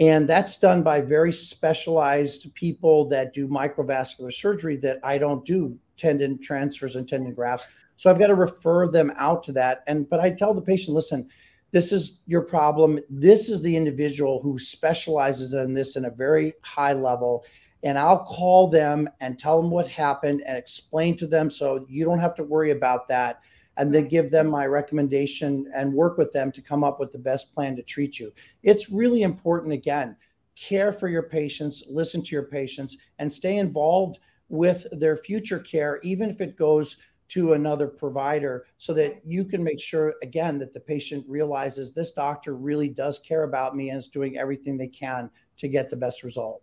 And 0.00 0.28
that's 0.28 0.58
done 0.58 0.82
by 0.82 1.00
very 1.00 1.30
specialized 1.30 2.52
people 2.54 3.08
that 3.10 3.32
do 3.34 3.46
microvascular 3.46 4.32
surgery 4.32 4.78
that 4.78 4.98
I 5.04 5.18
don't 5.18 5.44
do 5.44 5.78
tendon 5.96 6.40
transfers 6.42 6.96
and 6.96 7.08
tendon 7.08 7.34
grafts. 7.34 7.68
So 8.00 8.08
I've 8.08 8.18
got 8.18 8.28
to 8.28 8.34
refer 8.34 8.88
them 8.88 9.12
out 9.18 9.44
to 9.44 9.52
that. 9.52 9.84
And 9.86 10.08
but 10.08 10.20
I 10.20 10.30
tell 10.30 10.54
the 10.54 10.62
patient, 10.62 10.94
listen, 10.94 11.28
this 11.70 11.92
is 11.92 12.22
your 12.26 12.40
problem. 12.40 12.98
This 13.10 13.50
is 13.50 13.60
the 13.60 13.76
individual 13.76 14.40
who 14.40 14.58
specializes 14.58 15.52
in 15.52 15.74
this 15.74 15.96
in 15.96 16.06
a 16.06 16.10
very 16.10 16.54
high 16.62 16.94
level. 16.94 17.44
And 17.82 17.98
I'll 17.98 18.24
call 18.24 18.68
them 18.68 19.06
and 19.20 19.38
tell 19.38 19.60
them 19.60 19.70
what 19.70 19.86
happened 19.86 20.42
and 20.46 20.56
explain 20.56 21.14
to 21.18 21.26
them 21.26 21.50
so 21.50 21.84
you 21.90 22.06
don't 22.06 22.20
have 22.20 22.34
to 22.36 22.42
worry 22.42 22.70
about 22.70 23.06
that. 23.08 23.42
And 23.76 23.94
then 23.94 24.08
give 24.08 24.30
them 24.30 24.46
my 24.46 24.64
recommendation 24.64 25.70
and 25.76 25.92
work 25.92 26.16
with 26.16 26.32
them 26.32 26.50
to 26.52 26.62
come 26.62 26.82
up 26.82 27.00
with 27.00 27.12
the 27.12 27.18
best 27.18 27.54
plan 27.54 27.76
to 27.76 27.82
treat 27.82 28.18
you. 28.18 28.32
It's 28.62 28.88
really 28.88 29.24
important, 29.24 29.74
again, 29.74 30.16
care 30.56 30.94
for 30.94 31.08
your 31.08 31.24
patients, 31.24 31.84
listen 31.86 32.22
to 32.22 32.34
your 32.34 32.44
patients, 32.44 32.96
and 33.18 33.30
stay 33.30 33.58
involved 33.58 34.20
with 34.48 34.86
their 34.90 35.18
future 35.18 35.60
care, 35.60 36.00
even 36.02 36.28
if 36.30 36.40
it 36.40 36.56
goes 36.56 36.96
to 37.30 37.52
another 37.52 37.86
provider 37.86 38.66
so 38.76 38.92
that 38.92 39.20
you 39.24 39.44
can 39.44 39.62
make 39.62 39.80
sure 39.80 40.14
again 40.22 40.58
that 40.58 40.72
the 40.72 40.80
patient 40.80 41.24
realizes 41.28 41.92
this 41.92 42.10
doctor 42.10 42.56
really 42.56 42.88
does 42.88 43.20
care 43.20 43.44
about 43.44 43.76
me 43.76 43.90
and 43.90 43.98
is 43.98 44.08
doing 44.08 44.36
everything 44.36 44.76
they 44.76 44.88
can 44.88 45.30
to 45.56 45.68
get 45.68 45.88
the 45.88 45.96
best 45.96 46.24
result. 46.24 46.62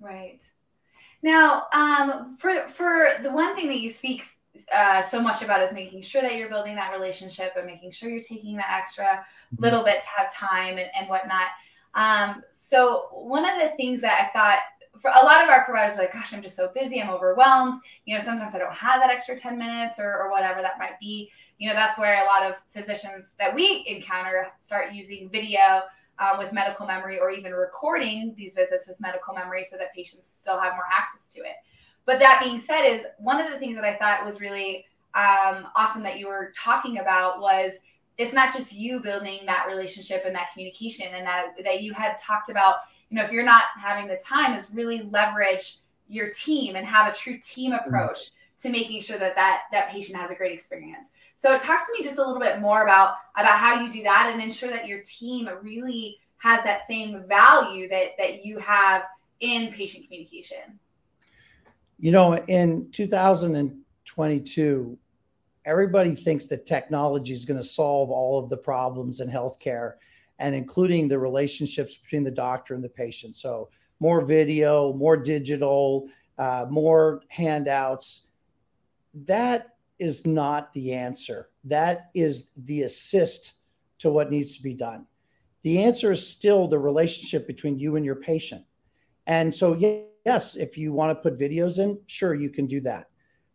Right. 0.00 0.42
Now 1.22 1.64
um, 1.72 2.36
for 2.38 2.66
for 2.66 3.10
the 3.22 3.30
one 3.30 3.54
thing 3.54 3.68
that 3.68 3.78
you 3.78 3.90
speak 3.90 4.22
uh, 4.74 5.02
so 5.02 5.20
much 5.20 5.42
about 5.42 5.62
is 5.62 5.72
making 5.72 6.00
sure 6.00 6.22
that 6.22 6.36
you're 6.36 6.48
building 6.48 6.76
that 6.76 6.92
relationship 6.92 7.52
and 7.56 7.66
making 7.66 7.90
sure 7.90 8.08
you're 8.08 8.20
taking 8.20 8.56
that 8.56 8.70
extra 8.70 9.04
mm-hmm. 9.04 9.62
little 9.62 9.84
bit 9.84 10.00
to 10.00 10.06
have 10.08 10.32
time 10.32 10.78
and, 10.78 10.88
and 10.98 11.08
whatnot. 11.08 11.48
Um, 11.94 12.42
so 12.48 13.08
one 13.12 13.48
of 13.48 13.60
the 13.60 13.74
things 13.76 14.00
that 14.02 14.22
i 14.22 14.28
thought 14.28 14.58
for 14.98 15.10
a 15.10 15.24
lot 15.24 15.42
of 15.42 15.48
our 15.48 15.64
providers 15.64 15.94
are 15.94 16.00
like, 16.00 16.12
gosh, 16.12 16.32
I'm 16.32 16.42
just 16.42 16.56
so 16.56 16.70
busy, 16.74 17.00
I'm 17.00 17.10
overwhelmed. 17.10 17.80
You 18.04 18.16
know, 18.16 18.24
sometimes 18.24 18.54
I 18.54 18.58
don't 18.58 18.74
have 18.74 19.00
that 19.00 19.10
extra 19.10 19.36
10 19.36 19.58
minutes 19.58 19.98
or, 19.98 20.22
or 20.22 20.30
whatever 20.30 20.62
that 20.62 20.78
might 20.78 20.98
be. 21.00 21.30
You 21.58 21.68
know, 21.68 21.74
that's 21.74 21.98
where 21.98 22.22
a 22.22 22.26
lot 22.26 22.42
of 22.44 22.56
physicians 22.68 23.34
that 23.38 23.54
we 23.54 23.84
encounter 23.86 24.48
start 24.58 24.92
using 24.92 25.28
video 25.30 25.82
um, 26.18 26.38
with 26.38 26.52
medical 26.52 26.86
memory 26.86 27.18
or 27.18 27.30
even 27.30 27.52
recording 27.52 28.34
these 28.36 28.54
visits 28.54 28.86
with 28.86 29.00
medical 29.00 29.34
memory 29.34 29.64
so 29.64 29.76
that 29.76 29.94
patients 29.94 30.26
still 30.26 30.60
have 30.60 30.74
more 30.74 30.86
access 30.96 31.26
to 31.28 31.40
it. 31.40 31.56
But 32.04 32.18
that 32.20 32.40
being 32.42 32.58
said, 32.58 32.84
is 32.84 33.04
one 33.18 33.40
of 33.40 33.50
the 33.52 33.58
things 33.58 33.76
that 33.76 33.84
I 33.84 33.96
thought 33.96 34.24
was 34.24 34.40
really 34.40 34.86
um, 35.14 35.66
awesome 35.74 36.02
that 36.04 36.18
you 36.18 36.28
were 36.28 36.52
talking 36.56 36.98
about 36.98 37.40
was 37.40 37.78
it's 38.18 38.32
not 38.32 38.52
just 38.52 38.72
you 38.72 39.00
building 39.00 39.40
that 39.46 39.66
relationship 39.68 40.22
and 40.24 40.34
that 40.34 40.52
communication 40.52 41.08
and 41.14 41.26
that 41.26 41.48
that 41.64 41.82
you 41.82 41.92
had 41.92 42.16
talked 42.16 42.48
about 42.48 42.76
you 43.10 43.16
know, 43.16 43.22
if 43.22 43.32
you're 43.32 43.44
not 43.44 43.64
having 43.80 44.08
the 44.08 44.16
time, 44.16 44.54
is 44.54 44.70
really 44.72 45.02
leverage 45.02 45.78
your 46.08 46.30
team 46.30 46.76
and 46.76 46.86
have 46.86 47.12
a 47.12 47.16
true 47.16 47.38
team 47.38 47.72
mm-hmm. 47.72 47.86
approach 47.86 48.18
mm-hmm. 48.18 48.68
to 48.68 48.70
making 48.70 49.00
sure 49.00 49.18
that 49.18 49.34
that 49.34 49.62
that 49.72 49.90
patient 49.90 50.18
has 50.18 50.30
a 50.30 50.34
great 50.34 50.52
experience. 50.52 51.10
So 51.36 51.58
talk 51.58 51.86
to 51.86 51.92
me 51.92 52.02
just 52.02 52.18
a 52.18 52.24
little 52.24 52.40
bit 52.40 52.60
more 52.60 52.82
about 52.82 53.16
about 53.36 53.58
how 53.58 53.80
you 53.80 53.90
do 53.90 54.02
that 54.02 54.30
and 54.32 54.42
ensure 54.42 54.70
that 54.70 54.86
your 54.86 55.00
team 55.02 55.48
really 55.62 56.18
has 56.38 56.62
that 56.64 56.86
same 56.86 57.24
value 57.28 57.88
that 57.88 58.10
that 58.18 58.44
you 58.44 58.58
have 58.58 59.02
in 59.40 59.72
patient 59.72 60.04
communication. 60.04 60.78
You 61.98 62.12
know, 62.12 62.34
in 62.34 62.90
2022, 62.90 64.98
everybody 65.64 66.14
thinks 66.14 66.46
that 66.46 66.66
technology 66.66 67.32
is 67.32 67.44
going 67.44 67.58
to 67.58 67.66
solve 67.66 68.10
all 68.10 68.38
of 68.38 68.48
the 68.48 68.56
problems 68.56 69.20
in 69.20 69.28
healthcare 69.28 69.94
and 70.38 70.54
including 70.54 71.08
the 71.08 71.18
relationships 71.18 71.96
between 71.96 72.22
the 72.22 72.30
doctor 72.30 72.74
and 72.74 72.84
the 72.84 72.88
patient. 72.88 73.36
So 73.36 73.70
more 74.00 74.20
video, 74.20 74.92
more 74.92 75.16
digital, 75.16 76.08
uh, 76.38 76.66
more 76.68 77.22
handouts. 77.28 78.26
That 79.14 79.76
is 79.98 80.26
not 80.26 80.72
the 80.74 80.92
answer. 80.92 81.48
That 81.64 82.10
is 82.14 82.50
the 82.56 82.82
assist 82.82 83.54
to 84.00 84.10
what 84.10 84.30
needs 84.30 84.56
to 84.56 84.62
be 84.62 84.74
done. 84.74 85.06
The 85.62 85.82
answer 85.82 86.12
is 86.12 86.26
still 86.26 86.68
the 86.68 86.78
relationship 86.78 87.46
between 87.46 87.78
you 87.78 87.96
and 87.96 88.04
your 88.04 88.16
patient. 88.16 88.64
And 89.26 89.52
so, 89.52 89.74
yes, 90.24 90.54
if 90.54 90.78
you 90.78 90.92
want 90.92 91.10
to 91.10 91.22
put 91.22 91.38
videos 91.38 91.78
in, 91.78 91.98
sure, 92.06 92.34
you 92.34 92.50
can 92.50 92.66
do 92.66 92.80
that. 92.82 93.08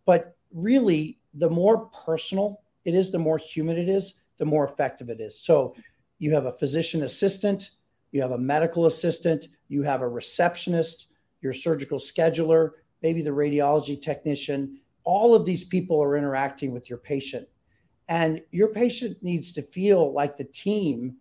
But 0.05 0.35
really, 0.53 1.19
the 1.35 1.49
more 1.49 1.85
personal 2.05 2.61
it 2.83 2.95
is, 2.95 3.11
the 3.11 3.19
more 3.19 3.37
human 3.37 3.77
it 3.77 3.87
is, 3.87 4.15
the 4.39 4.45
more 4.45 4.65
effective 4.65 5.09
it 5.09 5.21
is. 5.21 5.39
So, 5.39 5.75
you 6.21 6.31
have 6.35 6.45
a 6.45 6.51
physician 6.51 7.01
assistant, 7.01 7.71
you 8.11 8.21
have 8.21 8.31
a 8.31 8.37
medical 8.37 8.85
assistant, 8.85 9.47
you 9.69 9.81
have 9.81 10.01
a 10.01 10.07
receptionist, 10.07 11.07
your 11.41 11.51
surgical 11.51 11.97
scheduler, 11.97 12.73
maybe 13.01 13.23
the 13.23 13.31
radiology 13.31 13.99
technician. 13.99 14.79
All 15.03 15.33
of 15.33 15.45
these 15.45 15.63
people 15.63 16.01
are 16.01 16.15
interacting 16.15 16.71
with 16.71 16.91
your 16.91 16.99
patient. 16.99 17.47
And 18.07 18.39
your 18.51 18.67
patient 18.67 19.17
needs 19.23 19.51
to 19.53 19.63
feel 19.63 20.13
like 20.13 20.37
the 20.37 20.43
team 20.43 21.15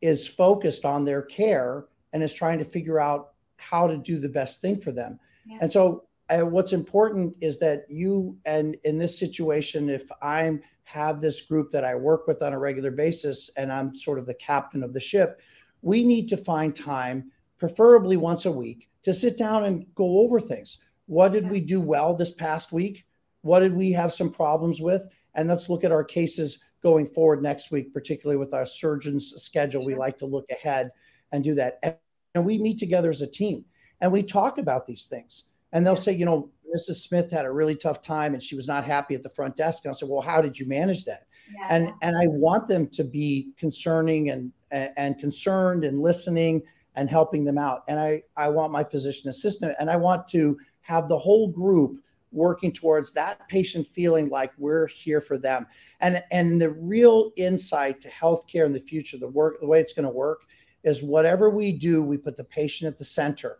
is 0.00 0.26
focused 0.26 0.86
on 0.86 1.04
their 1.04 1.20
care 1.20 1.84
and 2.14 2.22
is 2.22 2.32
trying 2.32 2.58
to 2.58 2.64
figure 2.64 2.98
out 2.98 3.32
how 3.58 3.86
to 3.86 3.98
do 3.98 4.18
the 4.18 4.28
best 4.28 4.62
thing 4.62 4.80
for 4.80 4.90
them. 4.90 5.20
Yeah. 5.44 5.58
And 5.60 5.70
so, 5.70 6.04
uh, 6.30 6.46
what's 6.46 6.72
important 6.72 7.36
is 7.42 7.58
that 7.58 7.84
you, 7.90 8.38
and 8.46 8.76
in 8.84 8.96
this 8.96 9.18
situation, 9.18 9.90
if 9.90 10.10
I'm 10.22 10.62
have 10.86 11.20
this 11.20 11.42
group 11.42 11.70
that 11.72 11.84
I 11.84 11.96
work 11.96 12.26
with 12.26 12.42
on 12.42 12.52
a 12.52 12.58
regular 12.58 12.92
basis, 12.92 13.50
and 13.56 13.72
I'm 13.72 13.94
sort 13.94 14.20
of 14.20 14.26
the 14.26 14.34
captain 14.34 14.84
of 14.84 14.94
the 14.94 15.00
ship. 15.00 15.40
We 15.82 16.04
need 16.04 16.28
to 16.28 16.36
find 16.36 16.74
time, 16.74 17.32
preferably 17.58 18.16
once 18.16 18.46
a 18.46 18.52
week, 18.52 18.88
to 19.02 19.12
sit 19.12 19.36
down 19.36 19.64
and 19.64 19.84
go 19.96 20.20
over 20.20 20.38
things. 20.38 20.78
What 21.06 21.32
did 21.32 21.50
we 21.50 21.60
do 21.60 21.80
well 21.80 22.14
this 22.14 22.30
past 22.32 22.72
week? 22.72 23.04
What 23.42 23.60
did 23.60 23.74
we 23.74 23.92
have 23.92 24.12
some 24.12 24.30
problems 24.30 24.80
with? 24.80 25.02
And 25.34 25.48
let's 25.48 25.68
look 25.68 25.82
at 25.82 25.92
our 25.92 26.04
cases 26.04 26.60
going 26.82 27.06
forward 27.06 27.42
next 27.42 27.72
week, 27.72 27.92
particularly 27.92 28.38
with 28.38 28.54
our 28.54 28.64
surgeon's 28.64 29.34
schedule. 29.42 29.84
We 29.84 29.96
like 29.96 30.18
to 30.18 30.26
look 30.26 30.46
ahead 30.50 30.92
and 31.32 31.42
do 31.42 31.54
that. 31.56 32.00
And 32.34 32.44
we 32.44 32.58
meet 32.58 32.78
together 32.78 33.10
as 33.10 33.22
a 33.22 33.26
team 33.26 33.64
and 34.00 34.12
we 34.12 34.22
talk 34.22 34.58
about 34.58 34.86
these 34.86 35.06
things. 35.06 35.44
And 35.72 35.86
they'll 35.86 35.96
say, 35.96 36.12
you 36.12 36.24
know, 36.24 36.50
Mrs. 36.74 36.96
Smith 37.06 37.30
had 37.30 37.44
a 37.44 37.50
really 37.50 37.76
tough 37.76 38.02
time 38.02 38.34
and 38.34 38.42
she 38.42 38.56
was 38.56 38.66
not 38.66 38.84
happy 38.84 39.14
at 39.14 39.22
the 39.22 39.30
front 39.30 39.56
desk. 39.56 39.84
And 39.84 39.90
I 39.90 39.94
said, 39.94 40.08
well, 40.08 40.22
how 40.22 40.40
did 40.40 40.58
you 40.58 40.66
manage 40.66 41.04
that? 41.04 41.26
Yeah. 41.52 41.66
And 41.70 41.92
and 42.02 42.16
I 42.16 42.26
want 42.26 42.68
them 42.68 42.88
to 42.88 43.04
be 43.04 43.52
concerning 43.56 44.30
and 44.30 44.52
and 44.70 45.18
concerned 45.18 45.84
and 45.84 46.00
listening 46.00 46.62
and 46.96 47.08
helping 47.08 47.44
them 47.44 47.58
out. 47.58 47.84
And 47.88 48.00
I 48.00 48.22
I 48.36 48.48
want 48.48 48.72
my 48.72 48.82
physician 48.82 49.30
assistant 49.30 49.74
and 49.78 49.90
I 49.90 49.96
want 49.96 50.26
to 50.28 50.58
have 50.80 51.08
the 51.08 51.18
whole 51.18 51.48
group 51.48 52.02
working 52.32 52.72
towards 52.72 53.12
that 53.12 53.46
patient 53.48 53.86
feeling 53.86 54.28
like 54.28 54.52
we're 54.58 54.86
here 54.88 55.20
for 55.20 55.38
them. 55.38 55.66
And 56.00 56.22
and 56.32 56.60
the 56.60 56.70
real 56.70 57.32
insight 57.36 58.00
to 58.02 58.10
healthcare 58.10 58.66
in 58.66 58.72
the 58.72 58.80
future, 58.80 59.18
the 59.18 59.28
work, 59.28 59.60
the 59.60 59.66
way 59.66 59.80
it's 59.80 59.92
going 59.92 60.04
to 60.04 60.10
work 60.10 60.42
is 60.84 61.02
whatever 61.02 61.50
we 61.50 61.72
do, 61.72 62.02
we 62.02 62.16
put 62.16 62.36
the 62.36 62.44
patient 62.44 62.88
at 62.88 62.98
the 62.98 63.04
center. 63.04 63.58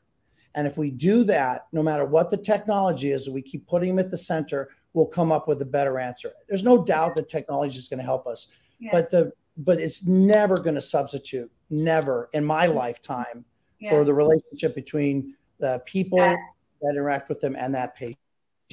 And 0.57 0.67
if 0.67 0.79
we 0.79 0.91
do 0.91 1.23
that, 1.25 1.67
no 1.73 1.83
matter 1.83 2.05
what 2.07 2.31
the 2.31 2.37
technology 2.37 3.13
is, 3.13 3.29
we 3.29 3.43
keep 3.43 3.67
putting 3.67 3.91
them 3.91 3.99
at 4.05 4.11
the 4.11 4.17
center, 4.17 4.71
we'll 4.95 5.07
come 5.07 5.31
up 5.31 5.47
with 5.47 5.61
a 5.61 5.67
better 5.67 5.99
answer. 5.99 6.33
There's 6.49 6.65
no 6.65 6.83
doubt 6.83 7.15
that 7.17 7.29
technology 7.29 7.79
is 7.79 7.89
going 7.89 7.99
to 7.99 8.05
help 8.05 8.27
us, 8.27 8.49
yeah. 8.81 8.91
but 8.91 9.11
the 9.11 9.33
but 9.59 9.79
it's 9.79 10.07
never 10.07 10.57
going 10.57 10.75
to 10.75 10.81
substitute, 10.83 11.51
never 11.71 12.29
in 12.33 12.45
my 12.45 12.67
lifetime, 12.67 13.45
yeah. 13.79 13.91
for 13.91 14.05
the 14.05 14.13
relationship 14.13 14.75
between 14.75 15.35
the 15.59 15.83
people 15.87 16.19
yeah. 16.19 16.37
that 16.83 16.91
interact 16.91 17.29
with 17.29 17.41
them 17.41 17.57
and 17.57 17.75
that 17.75 17.95
patient. 17.95 18.19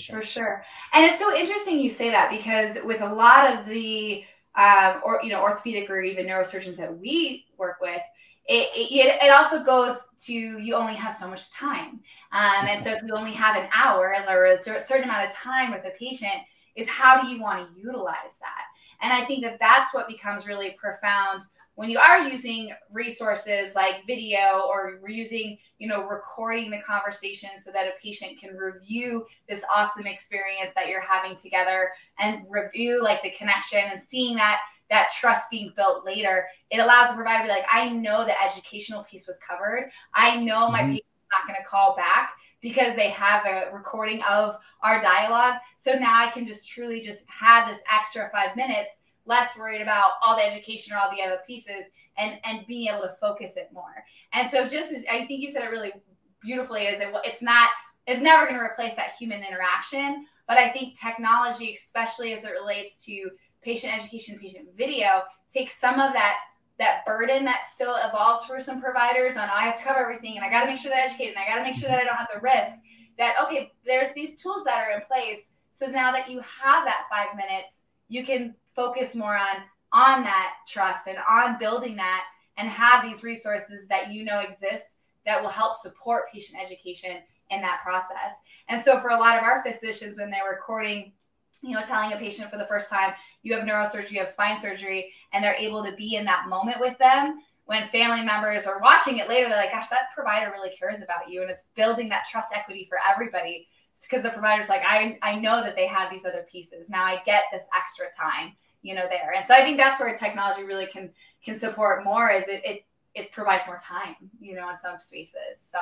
For 0.10 0.22
sure. 0.22 0.66
And 0.94 1.06
it's 1.06 1.20
so 1.20 1.36
interesting 1.36 1.80
you 1.80 1.90
say 1.90 2.10
that 2.10 2.32
because 2.32 2.78
with 2.84 3.02
a 3.02 3.14
lot 3.14 3.54
of 3.54 3.66
the 3.68 4.24
um, 4.56 5.02
or 5.04 5.20
you 5.24 5.30
know 5.30 5.42
orthopedic 5.42 5.90
or 5.90 6.02
even 6.02 6.28
neurosurgeons 6.28 6.78
that 6.78 6.98
we 6.98 7.46
work 7.58 7.78
with, 7.82 8.02
it, 8.46 8.70
it, 8.76 9.24
it 9.24 9.32
also 9.32 9.64
goes 9.64 9.98
to 10.26 10.34
you 10.34 10.76
only 10.76 10.96
have 10.96 11.14
so 11.14 11.28
much 11.28 11.52
time. 11.52 12.02
Um, 12.32 12.68
and 12.68 12.82
so 12.82 12.92
if 12.92 13.02
you 13.04 13.14
only 13.16 13.32
have 13.32 13.56
an 13.56 13.70
hour 13.74 14.16
or 14.28 14.46
a 14.46 14.64
certain 14.64 15.04
amount 15.04 15.28
of 15.28 15.34
time 15.34 15.72
with 15.72 15.86
a 15.86 15.92
patient, 15.98 16.34
is 16.76 16.88
how 16.90 17.22
do 17.22 17.28
you 17.28 17.42
want 17.42 17.68
to 17.68 17.80
utilize 17.80 18.38
that? 18.40 18.64
And 19.02 19.14
I 19.14 19.26
think 19.26 19.44
that 19.44 19.60
that's 19.60 19.94
what 19.94 20.08
becomes 20.08 20.48
really 20.48 20.76
profound 20.80 21.42
when 21.76 21.90
you 21.90 21.98
are 21.98 22.28
using 22.28 22.72
resources 22.92 23.74
like 23.76 24.06
video 24.06 24.68
or 24.70 25.00
using 25.08 25.58
you 25.80 25.88
know 25.88 26.04
recording 26.04 26.70
the 26.70 26.80
conversation 26.82 27.50
so 27.56 27.72
that 27.72 27.88
a 27.88 27.92
patient 28.02 28.40
can 28.40 28.56
review 28.56 29.26
this 29.50 29.64
awesome 29.76 30.06
experience 30.06 30.72
that 30.76 30.88
you're 30.88 31.02
having 31.02 31.36
together 31.36 31.92
and 32.20 32.44
review 32.50 33.02
like 33.02 33.24
the 33.24 33.32
connection 33.32 33.80
and 33.92 34.02
seeing 34.02 34.36
that 34.36 34.60
that 34.90 35.10
trust 35.18 35.50
being 35.50 35.74
built 35.76 36.06
later 36.06 36.46
it 36.70 36.80
allows 36.80 37.10
the 37.10 37.16
provider 37.16 37.44
to 37.44 37.46
be 37.46 37.50
like 37.50 37.66
i 37.72 37.90
know 37.90 38.26
the 38.26 38.44
educational 38.44 39.04
piece 39.04 39.28
was 39.28 39.40
covered. 39.48 39.90
I 40.14 40.38
know 40.38 40.70
my 40.70 40.80
mm-hmm. 40.80 40.88
patient's 40.92 41.08
not 41.32 41.48
going 41.48 41.62
to 41.62 41.68
call 41.68 41.96
back 41.96 42.34
because 42.62 42.96
they 42.96 43.10
have 43.10 43.46
a 43.46 43.74
recording 43.74 44.22
of 44.24 44.58
our 44.82 45.00
dialogue. 45.02 45.56
So 45.76 45.94
now 45.94 46.26
i 46.26 46.32
can 46.32 46.46
just 46.46 46.68
truly 46.70 47.02
just 47.02 47.24
have 47.28 47.68
this 47.68 47.82
extra 47.94 48.30
five 48.32 48.56
minutes 48.56 48.98
less 49.26 49.56
worried 49.58 49.82
about 49.82 50.14
all 50.22 50.36
the 50.36 50.44
education 50.44 50.94
or 50.94 50.98
all 50.98 51.10
the 51.16 51.24
other 51.24 51.40
pieces 51.48 51.86
and 52.18 52.40
and 52.44 52.68
being 52.68 52.90
able 52.90 53.02
to 53.04 53.10
focus 53.10 53.56
it 53.56 53.70
more. 53.74 54.04
And 54.34 54.50
so 54.50 54.68
just 54.68 54.92
as 54.92 55.06
i 55.10 55.26
think 55.26 55.42
you 55.42 55.50
said 55.50 55.64
it 55.64 55.72
really 55.72 55.94
beautifully 56.42 56.84
is 56.84 57.00
it 57.00 57.10
it's 57.24 57.42
not 57.42 57.70
it's 58.06 58.22
never 58.22 58.46
going 58.46 58.58
to 58.58 58.66
replace 58.66 58.96
that 58.96 59.14
human 59.14 59.44
interaction. 59.44 60.26
But 60.48 60.58
i 60.58 60.70
think 60.70 61.00
technology 61.00 61.74
especially 61.74 62.34
as 62.34 62.44
it 62.44 62.52
relates 62.52 63.04
to 63.06 63.30
patient 63.64 63.94
education 63.94 64.38
patient 64.40 64.68
video 64.78 65.22
takes 65.48 65.80
some 65.80 66.00
of 66.00 66.14
that 66.14 66.38
that 66.80 67.06
burden 67.06 67.46
that 67.46 67.66
still 67.72 67.96
evolves 68.04 68.46
for 68.46 68.60
some 68.60 68.82
providers 68.82 69.38
on 69.38 69.50
oh, 69.50 69.56
i 69.56 69.64
have 69.64 69.78
to 69.78 69.84
cover 69.84 70.00
everything 70.00 70.36
and 70.36 70.46
i 70.46 70.50
got 70.50 70.62
to 70.62 70.68
make 70.68 70.78
sure 70.78 70.92
they're 70.92 71.06
educated 71.06 71.36
and 71.36 71.44
i 71.44 71.48
got 71.48 71.58
to 71.58 71.64
make 71.64 71.76
sure 71.76 71.90
that 71.90 72.00
i 72.00 72.04
don't 72.04 72.16
have 72.16 72.28
the 72.34 72.42
risk 72.42 72.78
that 73.18 73.36
okay 73.42 73.72
there's 73.86 74.14
these 74.14 74.42
tools 74.42 74.64
that 74.64 74.78
are 74.78 74.96
in 74.96 75.02
place 75.02 75.50
so 75.72 75.88
now 75.88 76.12
that 76.12 76.30
you 76.30 76.40
have 76.40 76.86
that 76.86 77.06
five 77.10 77.36
minutes 77.36 77.80
you 78.10 78.24
can 78.26 78.54
focus 78.76 79.16
more 79.16 79.38
on 79.38 79.58
on 79.94 80.24
that 80.24 80.54
trust 80.68 81.08
and 81.08 81.18
on 81.30 81.58
building 81.60 81.96
that 81.96 82.24
and 82.58 82.68
have 82.68 83.04
these 83.04 83.24
resources 83.24 83.88
that 83.88 84.12
you 84.12 84.24
know 84.24 84.40
exist 84.40 84.98
that 85.26 85.42
will 85.42 85.50
help 85.50 85.76
support 85.76 86.32
patient 86.34 86.62
education 86.62 87.18
in 87.50 87.62
that 87.62 87.82
process. 87.84 88.36
And 88.68 88.82
so 88.82 89.00
for 89.00 89.10
a 89.10 89.20
lot 89.20 89.38
of 89.38 89.44
our 89.44 89.64
physicians 89.64 90.18
when 90.18 90.30
they're 90.30 90.50
recording 90.50 91.14
you 91.62 91.72
know, 91.72 91.82
telling 91.82 92.14
a 92.14 92.18
patient 92.18 92.50
for 92.50 92.58
the 92.58 92.66
first 92.66 92.90
time, 92.90 93.14
you 93.42 93.54
have 93.54 93.64
neurosurgery, 93.64 94.12
you 94.12 94.20
have 94.20 94.30
spine 94.30 94.58
surgery, 94.58 95.14
and 95.32 95.44
they're 95.44 95.56
able 95.56 95.84
to 95.84 95.92
be 95.94 96.16
in 96.16 96.26
that 96.26 96.48
moment 96.48 96.80
with 96.80 96.98
them. 96.98 97.42
When 97.66 97.86
family 97.86 98.22
members 98.22 98.66
are 98.66 98.80
watching 98.82 99.20
it 99.20 99.30
later, 99.30 99.48
they're 99.48 99.58
like, 99.58 99.72
gosh, 99.72 99.90
that 99.90 100.14
provider 100.14 100.52
really 100.52 100.72
cares 100.72 101.02
about 101.02 101.30
you. 101.30 101.42
And 101.42 101.50
it's 101.50 101.66
building 101.76 102.10
that 102.10 102.26
trust 102.30 102.54
equity 102.54 102.86
for 102.90 102.98
everybody 103.10 103.68
because 104.02 104.24
the 104.24 104.32
provider's 104.32 104.70
like, 104.70 104.82
I, 104.86 105.18
I 105.22 105.36
know 105.38 105.62
that 105.62 105.76
they 105.76 105.88
have 105.88 106.12
these 106.12 106.26
other 106.26 106.46
pieces. 106.52 106.90
Now 106.90 107.06
I 107.06 107.22
get 107.26 107.46
this 107.52 107.64
extra 107.74 108.08
time 108.12 108.54
you 108.84 108.94
know 108.94 109.08
there 109.10 109.34
and 109.36 109.44
so 109.44 109.56
i 109.56 109.62
think 109.62 109.78
that's 109.78 110.00
where 110.00 110.16
technology 110.16 110.64
really 110.64 110.86
can 110.86 111.10
can 111.44 111.56
support 111.56 112.04
more 112.04 112.30
is 112.30 112.48
it 112.48 112.62
it, 112.64 112.86
it 113.16 113.32
provides 113.32 113.66
more 113.66 113.78
time 113.78 114.16
you 114.40 114.54
know 114.54 114.70
in 114.70 114.76
some 114.76 115.00
spaces 115.00 115.58
so 115.60 115.80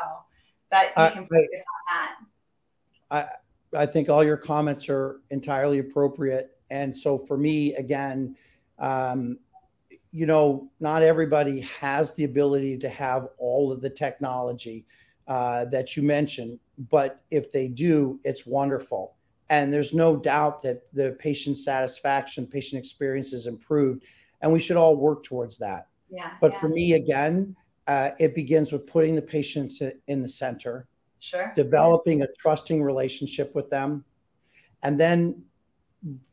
that 0.69 0.93
you 0.95 1.13
can 1.13 1.27
focus 1.27 1.63
I, 1.89 1.97
on 1.97 2.07
that 2.07 2.15
i 3.09 3.29
i 3.75 3.85
think 3.85 4.09
all 4.09 4.23
your 4.23 4.37
comments 4.37 4.89
are 4.89 5.21
entirely 5.29 5.79
appropriate 5.79 6.57
and 6.69 6.95
so 6.95 7.17
for 7.17 7.37
me 7.37 7.73
again 7.75 8.35
um, 8.79 9.37
you 10.11 10.25
know 10.25 10.69
not 10.79 11.03
everybody 11.03 11.61
has 11.61 12.13
the 12.15 12.23
ability 12.23 12.77
to 12.77 12.89
have 12.89 13.27
all 13.37 13.71
of 13.71 13.81
the 13.81 13.89
technology 13.89 14.85
uh, 15.27 15.65
that 15.65 15.95
you 15.95 16.03
mentioned 16.03 16.59
but 16.89 17.21
if 17.31 17.51
they 17.51 17.67
do 17.67 18.19
it's 18.23 18.45
wonderful 18.45 19.15
and 19.51 19.71
there's 19.71 19.93
no 19.93 20.15
doubt 20.15 20.63
that 20.63 20.83
the 20.93 21.11
patient 21.19 21.57
satisfaction, 21.57 22.47
patient 22.47 22.79
experience 22.79 23.33
is 23.33 23.47
improved. 23.47 24.05
And 24.39 24.51
we 24.51 24.61
should 24.61 24.77
all 24.77 24.95
work 24.95 25.23
towards 25.23 25.57
that. 25.57 25.89
Yeah. 26.09 26.31
But 26.39 26.53
yeah. 26.53 26.59
for 26.59 26.69
me, 26.69 26.93
again, 26.93 27.53
uh, 27.85 28.11
it 28.17 28.33
begins 28.33 28.71
with 28.71 28.87
putting 28.87 29.13
the 29.13 29.21
patient 29.21 29.73
in 30.07 30.21
the 30.21 30.29
center, 30.29 30.87
sure. 31.21 31.53
developing 31.55 32.23
a 32.23 32.27
trusting 32.37 32.83
relationship 32.83 33.55
with 33.55 33.69
them, 33.69 34.03
and 34.83 34.99
then 34.99 35.41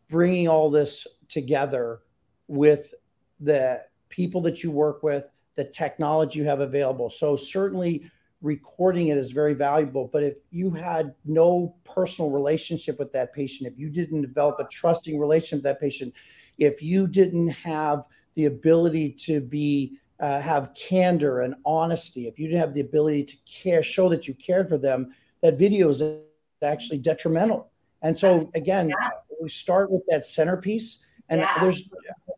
bringing 0.09 0.49
all 0.49 0.71
this 0.71 1.07
together 1.29 2.01
with 2.49 2.95
the 3.41 3.85
people 4.09 4.41
that 4.41 4.65
you 4.65 4.71
work 4.71 5.03
with, 5.03 5.27
the 5.55 5.65
technology 5.65 6.39
you 6.39 6.45
have 6.47 6.61
available. 6.61 7.11
So, 7.11 7.37
certainly, 7.37 8.11
recording 8.41 9.09
it 9.09 9.19
is 9.19 9.33
very 9.33 9.55
valuable. 9.55 10.09
But 10.13 10.23
if 10.23 10.37
you 10.51 10.71
had 10.71 11.15
no 11.25 11.75
personal 11.85 12.31
relationship 12.31 12.99
with 12.99 13.13
that 13.13 13.35
patient, 13.35 13.71
if 13.71 13.79
you 13.79 13.91
didn't 13.91 14.23
develop 14.23 14.59
a 14.61 14.69
trusting 14.69 15.19
relationship 15.19 15.59
with 15.59 15.65
that 15.65 15.81
patient, 15.81 16.15
if 16.57 16.83
you 16.83 17.07
didn't 17.07 17.49
have 17.49 18.05
the 18.35 18.47
ability 18.47 19.11
to 19.11 19.41
be 19.41 19.99
uh, 20.21 20.41
have 20.41 20.75
candor 20.75 21.41
and 21.43 21.55
honesty, 21.65 22.27
if 22.27 22.39
you 22.39 22.49
didn't 22.49 22.61
have 22.61 22.75
the 22.75 22.81
ability 22.81 23.25
to 23.25 23.37
care, 23.47 23.83
show 23.83 24.09
that 24.09 24.27
you 24.27 24.35
cared 24.35 24.69
for 24.69 24.79
them, 24.79 25.15
that 25.43 25.59
video 25.59 25.89
is 25.89 26.03
actually 26.63 26.99
detrimental. 26.99 27.71
And 28.03 28.17
so 28.17 28.51
again, 28.55 28.89
yeah. 28.89 29.11
we 29.41 29.49
start 29.49 29.91
with 29.91 30.03
that 30.09 30.25
centerpiece, 30.25 31.05
and 31.29 31.41
yeah. 31.41 31.59
there's, 31.61 31.89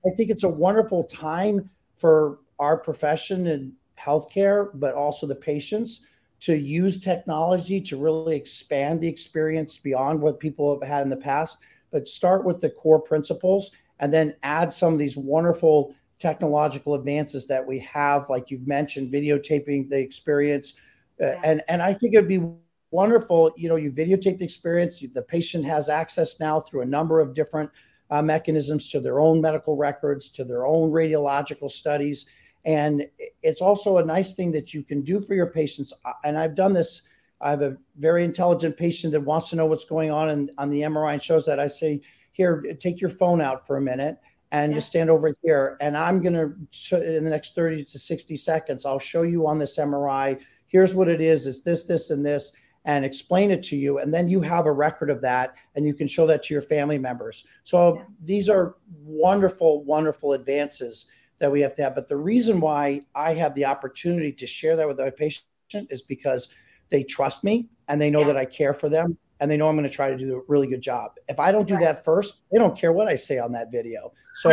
I 0.06 0.10
think 0.16 0.30
it's 0.30 0.44
a 0.44 0.48
wonderful 0.48 1.04
time 1.04 1.70
for 1.96 2.38
our 2.58 2.76
profession 2.76 3.46
and 3.46 3.72
healthcare, 3.98 4.70
but 4.74 4.94
also 4.94 5.26
the 5.26 5.34
patients 5.34 6.00
to 6.40 6.56
use 6.56 6.98
technology 6.98 7.80
to 7.82 7.98
really 7.98 8.34
expand 8.34 9.00
the 9.00 9.08
experience 9.08 9.76
beyond 9.76 10.20
what 10.20 10.40
people 10.40 10.78
have 10.78 10.88
had 10.88 11.02
in 11.02 11.10
the 11.10 11.16
past. 11.16 11.58
But 11.90 12.08
start 12.08 12.44
with 12.44 12.60
the 12.60 12.70
core 12.70 13.00
principles 13.00 13.72
and 13.98 14.12
then 14.12 14.34
add 14.42 14.72
some 14.72 14.92
of 14.92 14.98
these 14.98 15.16
wonderful 15.16 15.94
technological 16.20 16.94
advances 16.94 17.46
that 17.48 17.66
we 17.66 17.78
have, 17.80 18.28
like 18.28 18.50
you've 18.50 18.66
mentioned, 18.66 19.12
videotaping 19.12 19.88
the 19.88 19.98
experience. 19.98 20.74
Uh, 21.20 21.35
and, 21.42 21.62
and 21.68 21.83
I 21.83 21.92
think 21.92 22.14
it'd 22.14 22.28
be 22.28 22.46
wonderful. 22.92 23.52
You 23.56 23.68
know, 23.68 23.76
you 23.76 23.90
videotape 23.90 24.38
the 24.38 24.44
experience, 24.44 25.02
the 25.12 25.22
patient 25.22 25.64
has 25.64 25.88
access 25.88 26.38
now 26.38 26.61
through 26.61 26.83
a 26.83 26.87
number 26.87 27.20
of 27.20 27.35
different 27.35 27.70
uh, 28.11 28.22
mechanisms 28.22 28.90
to 28.90 29.00
their 29.00 29.20
own 29.20 29.40
medical 29.40 29.76
records, 29.76 30.28
to 30.30 30.44
their 30.44 30.66
own 30.66 30.90
radiological 30.90 31.70
studies 31.70 32.26
and 32.64 33.06
it's 33.42 33.61
also 33.61 33.98
a 33.98 34.04
nice 34.04 34.35
thing 34.35 34.52
that 34.52 34.74
you 34.74 34.83
can 34.83 35.02
do 35.02 35.20
for 35.20 35.35
your 35.35 35.46
patients. 35.46 35.92
And 36.24 36.37
I've 36.37 36.54
done 36.54 36.72
this. 36.72 37.02
I 37.40 37.50
have 37.50 37.62
a 37.62 37.76
very 37.98 38.24
intelligent 38.24 38.76
patient 38.76 39.12
that 39.12 39.20
wants 39.20 39.48
to 39.50 39.56
know 39.56 39.66
what's 39.66 39.87
going 39.87 40.11
on 40.11 40.28
in, 40.28 40.50
on 40.59 40.68
the 40.68 40.83
MRI 40.83 41.14
and 41.14 41.22
shows 41.22 41.46
that. 41.46 41.59
I 41.59 41.68
say, 41.68 42.02
here, 42.33 42.62
take 42.78 43.00
your 43.00 43.11
phone 43.11 43.40
out 43.40 43.66
for 43.66 43.78
a 43.78 43.80
minute 43.80 44.18
and 44.52 44.72
yeah. 44.72 44.76
just 44.76 44.88
stand 44.88 45.10
over 45.10 45.34
here. 45.42 45.76
And 45.80 45.96
I'm 45.96 46.20
going 46.20 46.34
to, 46.34 47.16
in 47.16 47.24
the 47.24 47.30
next 47.30 47.54
30 47.54 47.84
to 47.84 47.98
60 47.98 48.36
seconds, 48.36 48.84
I'll 48.84 48.98
show 48.98 49.22
you 49.22 49.46
on 49.46 49.58
this 49.58 49.78
MRI. 49.78 50.40
Here's 50.66 50.94
what 50.94 51.08
it 51.08 51.20
is. 51.20 51.46
It's 51.46 51.62
this, 51.62 51.84
this, 51.84 52.10
and 52.10 52.24
this 52.24 52.52
and 52.84 53.04
explain 53.04 53.50
it 53.50 53.62
to 53.62 53.76
you 53.76 53.98
and 53.98 54.12
then 54.12 54.28
you 54.28 54.40
have 54.40 54.66
a 54.66 54.72
record 54.72 55.10
of 55.10 55.20
that 55.20 55.54
and 55.74 55.84
you 55.84 55.94
can 55.94 56.06
show 56.06 56.26
that 56.26 56.42
to 56.42 56.54
your 56.54 56.62
family 56.62 56.98
members 56.98 57.44
so 57.64 57.96
yeah. 57.96 58.04
these 58.24 58.48
are 58.48 58.76
wonderful 59.02 59.84
wonderful 59.84 60.32
advances 60.32 61.06
that 61.38 61.50
we 61.50 61.60
have 61.60 61.74
to 61.74 61.82
have 61.82 61.94
but 61.94 62.08
the 62.08 62.16
reason 62.16 62.60
why 62.60 63.00
i 63.14 63.34
have 63.34 63.54
the 63.54 63.64
opportunity 63.64 64.32
to 64.32 64.46
share 64.46 64.76
that 64.76 64.88
with 64.88 64.98
my 64.98 65.10
patient 65.10 65.44
is 65.90 66.02
because 66.02 66.48
they 66.88 67.02
trust 67.02 67.44
me 67.44 67.68
and 67.88 68.00
they 68.00 68.10
know 68.10 68.20
yeah. 68.20 68.28
that 68.28 68.36
i 68.36 68.44
care 68.44 68.72
for 68.72 68.88
them 68.88 69.16
and 69.40 69.50
they 69.50 69.56
know 69.56 69.68
i'm 69.68 69.76
going 69.76 69.88
to 69.88 69.94
try 69.94 70.10
to 70.10 70.16
do 70.16 70.36
a 70.36 70.42
really 70.48 70.66
good 70.66 70.80
job 70.80 71.12
if 71.28 71.38
i 71.38 71.52
don't 71.52 71.68
do 71.68 71.74
right. 71.74 71.82
that 71.82 72.04
first 72.04 72.40
they 72.50 72.58
don't 72.58 72.78
care 72.78 72.92
what 72.92 73.08
i 73.08 73.14
say 73.14 73.38
on 73.38 73.52
that 73.52 73.70
video 73.70 74.10
so 74.34 74.50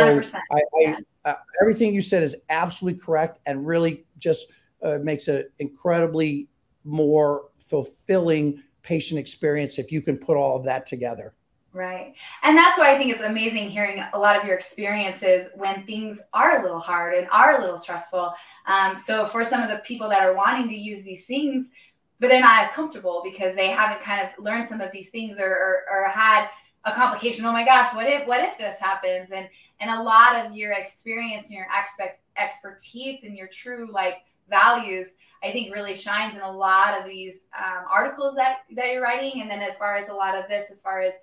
I, 0.52 0.60
I 0.82 0.96
uh, 1.24 1.34
everything 1.60 1.94
you 1.94 2.02
said 2.02 2.22
is 2.22 2.36
absolutely 2.48 3.00
correct 3.00 3.38
and 3.46 3.66
really 3.66 4.04
just 4.18 4.52
uh, 4.82 4.98
makes 5.02 5.28
it 5.28 5.52
incredibly 5.58 6.48
more 6.84 7.48
fulfilling 7.58 8.62
patient 8.82 9.20
experience 9.20 9.78
if 9.78 9.92
you 9.92 10.00
can 10.00 10.16
put 10.16 10.36
all 10.36 10.56
of 10.56 10.64
that 10.64 10.86
together. 10.86 11.34
Right. 11.74 12.14
And 12.42 12.56
that's 12.56 12.78
why 12.78 12.94
I 12.94 12.98
think 12.98 13.12
it's 13.12 13.20
amazing 13.20 13.70
hearing 13.70 14.02
a 14.14 14.18
lot 14.18 14.36
of 14.36 14.44
your 14.44 14.56
experiences 14.56 15.50
when 15.54 15.84
things 15.84 16.20
are 16.32 16.58
a 16.58 16.62
little 16.62 16.80
hard 16.80 17.14
and 17.14 17.28
are 17.30 17.58
a 17.58 17.60
little 17.60 17.76
stressful. 17.76 18.32
Um, 18.66 18.98
so, 18.98 19.26
for 19.26 19.44
some 19.44 19.60
of 19.60 19.68
the 19.68 19.76
people 19.84 20.08
that 20.08 20.22
are 20.22 20.34
wanting 20.34 20.68
to 20.70 20.74
use 20.74 21.02
these 21.02 21.26
things, 21.26 21.70
but 22.18 22.28
they're 22.28 22.40
not 22.40 22.64
as 22.64 22.70
comfortable 22.72 23.20
because 23.22 23.54
they 23.54 23.68
haven't 23.68 24.00
kind 24.00 24.26
of 24.26 24.42
learned 24.42 24.66
some 24.66 24.80
of 24.80 24.90
these 24.90 25.10
things 25.10 25.38
or, 25.38 25.50
or, 25.50 25.82
or 25.90 26.08
had 26.08 26.48
a 26.88 26.94
complication. 26.94 27.44
Oh 27.44 27.52
my 27.52 27.64
gosh, 27.64 27.94
what 27.94 28.06
if 28.06 28.26
what 28.26 28.40
if 28.40 28.58
this 28.58 28.78
happens? 28.78 29.30
And 29.30 29.48
and 29.80 29.90
a 29.90 30.02
lot 30.02 30.44
of 30.44 30.56
your 30.56 30.72
experience 30.72 31.48
and 31.48 31.56
your 31.56 31.66
expect 31.78 32.20
expertise 32.36 33.24
and 33.24 33.36
your 33.36 33.48
true 33.48 33.90
like 33.92 34.18
values 34.48 35.08
I 35.42 35.52
think 35.52 35.74
really 35.74 35.94
shines 35.94 36.34
in 36.34 36.40
a 36.40 36.50
lot 36.50 36.98
of 36.98 37.06
these 37.06 37.40
um, 37.56 37.84
articles 37.90 38.34
that 38.36 38.58
that 38.74 38.92
you're 38.92 39.02
writing, 39.02 39.40
and 39.40 39.50
then 39.50 39.60
as 39.60 39.76
far 39.76 39.96
as 39.96 40.08
a 40.08 40.14
lot 40.14 40.36
of 40.36 40.48
this, 40.48 40.70
as 40.70 40.80
far 40.80 41.00
as 41.00 41.14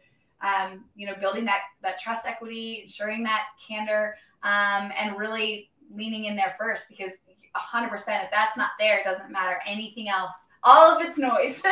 um, 0.42 0.86
you 0.96 1.08
know, 1.08 1.16
building 1.20 1.46
that 1.46 1.62
that 1.82 2.00
trust 2.00 2.26
equity, 2.26 2.82
ensuring 2.84 3.24
that 3.24 3.48
candor, 3.66 4.16
um, 4.44 4.92
and 4.98 5.18
really 5.18 5.70
leaning 5.94 6.26
in 6.26 6.36
there 6.36 6.56
first 6.58 6.88
because 6.90 7.12
100% 7.56 7.94
if 7.94 8.32
that's 8.32 8.58
not 8.58 8.72
there, 8.80 9.00
it 9.00 9.04
doesn't 9.04 9.32
matter 9.32 9.60
anything 9.66 10.10
else. 10.10 10.46
All 10.66 10.96
of 10.96 11.02
it's 11.02 11.18
noise 11.18 11.62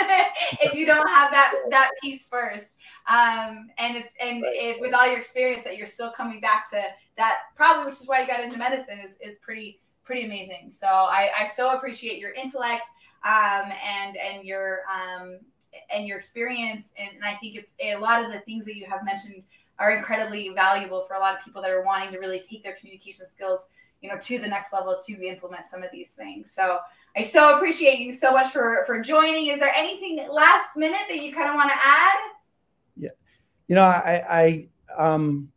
if 0.62 0.74
you 0.74 0.86
don't 0.86 1.08
have 1.08 1.32
that 1.32 1.54
that 1.72 1.92
piece 2.02 2.28
first. 2.28 2.78
Um, 3.08 3.70
and 3.80 3.98
it's 3.98 4.14
and 4.22 4.44
it, 4.46 4.80
with 4.80 4.94
all 4.94 5.08
your 5.08 5.18
experience 5.18 5.64
that 5.66 5.78
you're 5.78 5.88
still 5.88 6.12
coming 6.12 6.40
back 6.40 6.70
to 6.70 6.82
that 7.18 7.38
probably 7.56 7.86
which 7.86 8.00
is 8.00 8.08
why 8.08 8.22
you 8.22 8.28
got 8.28 8.40
into 8.40 8.58
medicine 8.58 9.00
is 9.00 9.18
is 9.20 9.38
pretty 9.40 9.80
pretty 10.04 10.26
amazing. 10.26 10.72
So 10.72 10.88
I, 10.88 11.30
I 11.42 11.46
so 11.46 11.76
appreciate 11.76 12.20
your 12.20 12.32
intellect 12.32 12.86
um, 13.26 13.72
and 13.84 14.16
and 14.18 14.46
your 14.46 14.82
um, 14.94 15.40
and 15.92 16.08
your 16.08 16.18
experience, 16.18 16.94
and, 16.98 17.10
and 17.16 17.26
I 17.26 17.34
think 17.36 17.56
it's 17.56 17.74
a 17.82 17.96
lot 17.96 18.24
of 18.24 18.32
the 18.32 18.40
things 18.42 18.64
that 18.66 18.76
you 18.76 18.86
have 18.86 19.04
mentioned 19.04 19.44
are 19.80 19.96
incredibly 19.96 20.50
valuable 20.50 21.02
for 21.02 21.16
a 21.16 21.20
lot 21.20 21.34
of 21.34 21.44
people 21.44 21.62
that 21.62 21.72
are 21.72 21.84
wanting 21.84 22.12
to 22.12 22.20
really 22.20 22.40
take 22.40 22.64
their 22.64 22.76
communication 22.76 23.26
skills 23.26 23.60
you 24.02 24.10
know 24.10 24.18
to 24.20 24.38
the 24.38 24.48
next 24.48 24.72
level 24.72 24.96
to 25.04 25.26
implement 25.26 25.66
some 25.66 25.82
of 25.82 25.90
these 25.92 26.12
things 26.12 26.52
so 26.52 26.78
i 27.16 27.22
so 27.22 27.56
appreciate 27.56 28.00
you 28.00 28.12
so 28.12 28.32
much 28.32 28.52
for 28.52 28.84
for 28.86 29.00
joining 29.00 29.48
is 29.48 29.60
there 29.60 29.74
anything 29.76 30.26
last 30.32 30.70
minute 30.76 31.02
that 31.10 31.22
you 31.22 31.34
kind 31.34 31.50
of 31.50 31.56
want 31.56 31.70
to 31.70 31.78
add 31.84 32.18
yeah 32.96 33.10
you 33.68 33.76
know 33.76 33.84
i 33.84 34.22
i 34.30 34.68
um 34.98 35.50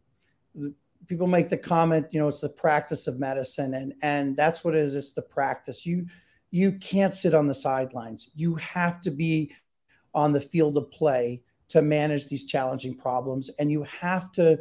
people 1.07 1.27
make 1.27 1.49
the 1.49 1.57
comment, 1.57 2.07
you 2.11 2.21
know, 2.21 2.29
it's 2.29 2.41
the 2.41 2.49
practice 2.49 3.07
of 3.07 3.19
medicine, 3.19 3.75
and 3.75 3.95
and 4.03 4.37
that's 4.37 4.65
what 4.65 4.75
it 4.75 4.81
is. 4.81 4.95
It's 4.95 5.13
the 5.13 5.23
practice. 5.23 5.87
You 5.87 6.07
you 6.51 6.73
can't 6.73 7.15
sit 7.15 7.35
on 7.35 7.47
the 7.47 7.55
sidelines. 7.55 8.31
You 8.35 8.55
have 8.57 9.01
to 9.03 9.11
be 9.11 9.53
on 10.15 10.33
the 10.33 10.41
field 10.41 10.77
of 10.77 10.91
play 10.91 11.43
to 11.69 11.83
manage 11.83 12.29
these 12.29 12.47
challenging 12.47 12.97
problems, 12.97 13.51
and 13.59 13.71
you 13.71 13.83
have 13.85 14.33
to 14.33 14.59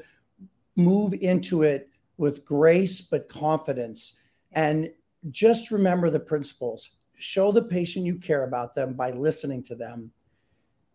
move 0.75 1.13
into 1.13 1.63
it 1.63 1.89
with 2.17 2.45
grace 2.45 3.01
but 3.01 3.29
confidence. 3.29 4.13
And 4.51 4.91
just 5.31 5.71
remember 5.71 6.09
the 6.09 6.19
principles. 6.19 6.91
Show 7.17 7.51
the 7.51 7.63
patient 7.63 8.05
you 8.05 8.15
care 8.15 8.43
about 8.43 8.75
them 8.75 8.93
by 8.93 9.11
listening 9.11 9.63
to 9.63 9.75
them. 9.75 10.11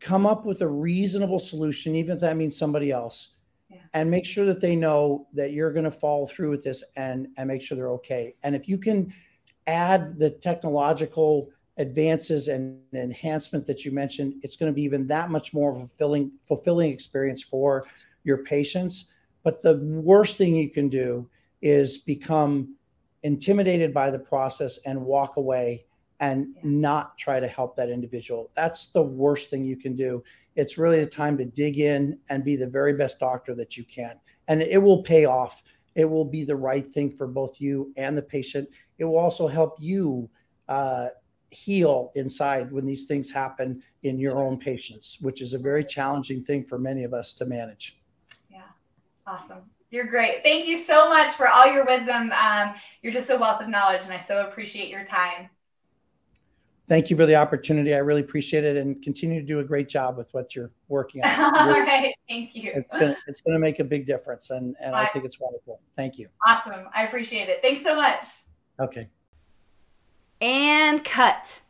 Come 0.01 0.27
up 0.27 0.47
with 0.47 0.63
a 0.63 0.69
reasonable 0.69 1.39
solution, 1.39 1.95
even 1.95 2.15
if 2.15 2.21
that 2.21 2.37
means 2.37 2.57
somebody 2.57 2.91
else 2.91 3.37
and 3.95 4.11
make 4.11 4.25
sure 4.25 4.45
that 4.47 4.61
they 4.61 4.77
know 4.77 5.27
that 5.33 5.53
you're 5.53 5.73
going 5.73 5.85
to 5.85 5.91
follow 5.91 6.27
through 6.27 6.51
with 6.51 6.65
this 6.65 6.83
and 6.97 7.29
and 7.37 7.49
make 7.49 7.63
sure 7.63 7.77
they're 7.77 7.91
okay 7.91 8.35
and 8.43 8.55
if 8.55 8.69
you 8.69 8.79
can 8.79 9.13
add 9.67 10.19
the 10.19 10.31
technological 10.31 11.51
advances 11.79 12.49
and 12.49 12.81
enhancement 12.93 13.67
that 13.67 13.85
you 13.85 13.93
mentioned 13.93 14.35
it's 14.43 14.57
going 14.57 14.71
to 14.71 14.75
be 14.75 14.83
even 14.83 15.07
that 15.07 15.31
much 15.31 15.55
more 15.55 15.71
of 15.71 15.77
a 15.77 15.87
fulfilling 15.87 16.31
fulfilling 16.47 16.93
experience 16.93 17.43
for 17.43 17.85
your 18.25 18.39
patients 18.39 19.07
but 19.43 19.61
the 19.63 19.77
worst 19.79 20.37
thing 20.37 20.55
you 20.55 20.71
can 20.71 20.89
do 20.89 21.29
is 21.63 21.99
become 21.99 22.75
intimidated 23.23 23.93
by 23.93 24.11
the 24.11 24.19
process 24.19 24.79
and 24.87 25.01
walk 25.01 25.37
away 25.37 25.85
and 26.21 26.55
yeah. 26.57 26.61
not 26.65 27.17
try 27.19 27.41
to 27.41 27.47
help 27.47 27.77
that 27.77 27.89
individual 27.89 28.51
that's 28.55 28.87
the 28.87 29.03
worst 29.03 29.51
thing 29.51 29.65
you 29.65 29.77
can 29.77 29.95
do 29.95 30.23
it's 30.57 30.79
really 30.79 31.01
the 31.01 31.07
time 31.07 31.39
to 31.39 31.45
dig 31.45 31.79
in 31.79 32.19
and 32.29 32.45
be 32.45 32.57
the 32.57 32.69
very 32.69 32.95
best 32.95 33.21
doctor 33.21 33.55
that 33.55 33.77
you 33.77 33.85
can. 33.85 34.19
And 34.49 34.63
it 34.63 34.79
will 34.83 35.03
pay 35.03 35.25
off. 35.25 35.63
It 35.95 36.05
will 36.05 36.25
be 36.25 36.45
the 36.45 36.57
right 36.57 36.91
thing 36.93 37.17
for 37.17 37.27
both 37.27 37.61
you 37.61 37.93
and 37.97 38.17
the 38.17 38.23
patient. 38.23 38.69
It 38.99 39.05
will 39.05 39.17
also 39.17 39.47
help 39.47 39.77
you 39.79 40.29
uh, 40.69 41.09
heal 41.51 42.13
inside 42.15 42.71
when 42.71 42.87
these 42.87 43.07
things 43.07 43.31
happen 43.31 43.83
in 44.03 44.19
your 44.19 44.39
own 44.39 44.59
patients, 44.59 45.19
which 45.21 45.41
is 45.41 45.55
a 45.55 45.59
very 45.59 45.85
challenging 45.85 46.45
thing 46.45 46.65
for 46.65 46.79
many 46.79 47.05
of 47.05 47.13
us 47.15 47.33
to 47.35 47.47
manage. 47.47 47.99
Yeah, 48.51 48.63
awesome. 49.27 49.63
You're 49.91 50.07
great. 50.07 50.43
Thank 50.45 50.67
you 50.67 50.77
so 50.77 51.09
much 51.09 51.31
for 51.31 51.49
all 51.49 51.67
your 51.67 51.85
wisdom. 51.85 52.33
Um, 52.33 52.75
you're 53.03 53.13
just 53.13 53.31
a 53.31 53.37
wealth 53.37 53.61
of 53.61 53.69
knowledge, 53.69 54.05
and 54.05 54.13
I 54.13 54.19
so 54.19 54.47
appreciate 54.47 54.89
your 54.89 55.05
time 55.05 55.51
thank 56.91 57.09
you 57.09 57.17
for 57.17 57.25
the 57.25 57.37
opportunity. 57.37 57.95
I 57.95 57.99
really 57.99 58.21
appreciate 58.21 58.65
it 58.65 58.77
and 58.77 59.01
continue 59.01 59.41
to 59.41 59.47
do 59.47 59.61
a 59.61 59.65
great 59.65 59.89
job 59.89 60.19
with 60.19 60.35
what 60.35 60.57
you're 60.57 60.73
working 60.89 61.25
on. 61.25 61.41
All 61.57 61.81
right. 61.81 62.13
Thank 62.29 62.57
you. 62.57 62.73
It's 62.75 62.95
gonna 62.95 63.17
it's 63.29 63.41
gonna 63.41 63.61
make 63.61 63.79
a 63.79 63.85
big 63.85 64.05
difference 64.05 64.51
and, 64.51 64.75
and 64.81 64.95
I 64.95 65.07
think 65.07 65.25
it's 65.25 65.39
wonderful. 65.41 65.81
Thank 65.97 66.19
you. 66.19 66.29
Awesome. 66.47 66.89
I 66.93 67.05
appreciate 67.05 67.49
it. 67.49 67.63
Thanks 67.63 67.83
so 67.83 67.95
much. 67.95 68.27
Okay. 68.81 69.09
And 70.41 71.05
cut. 71.05 71.61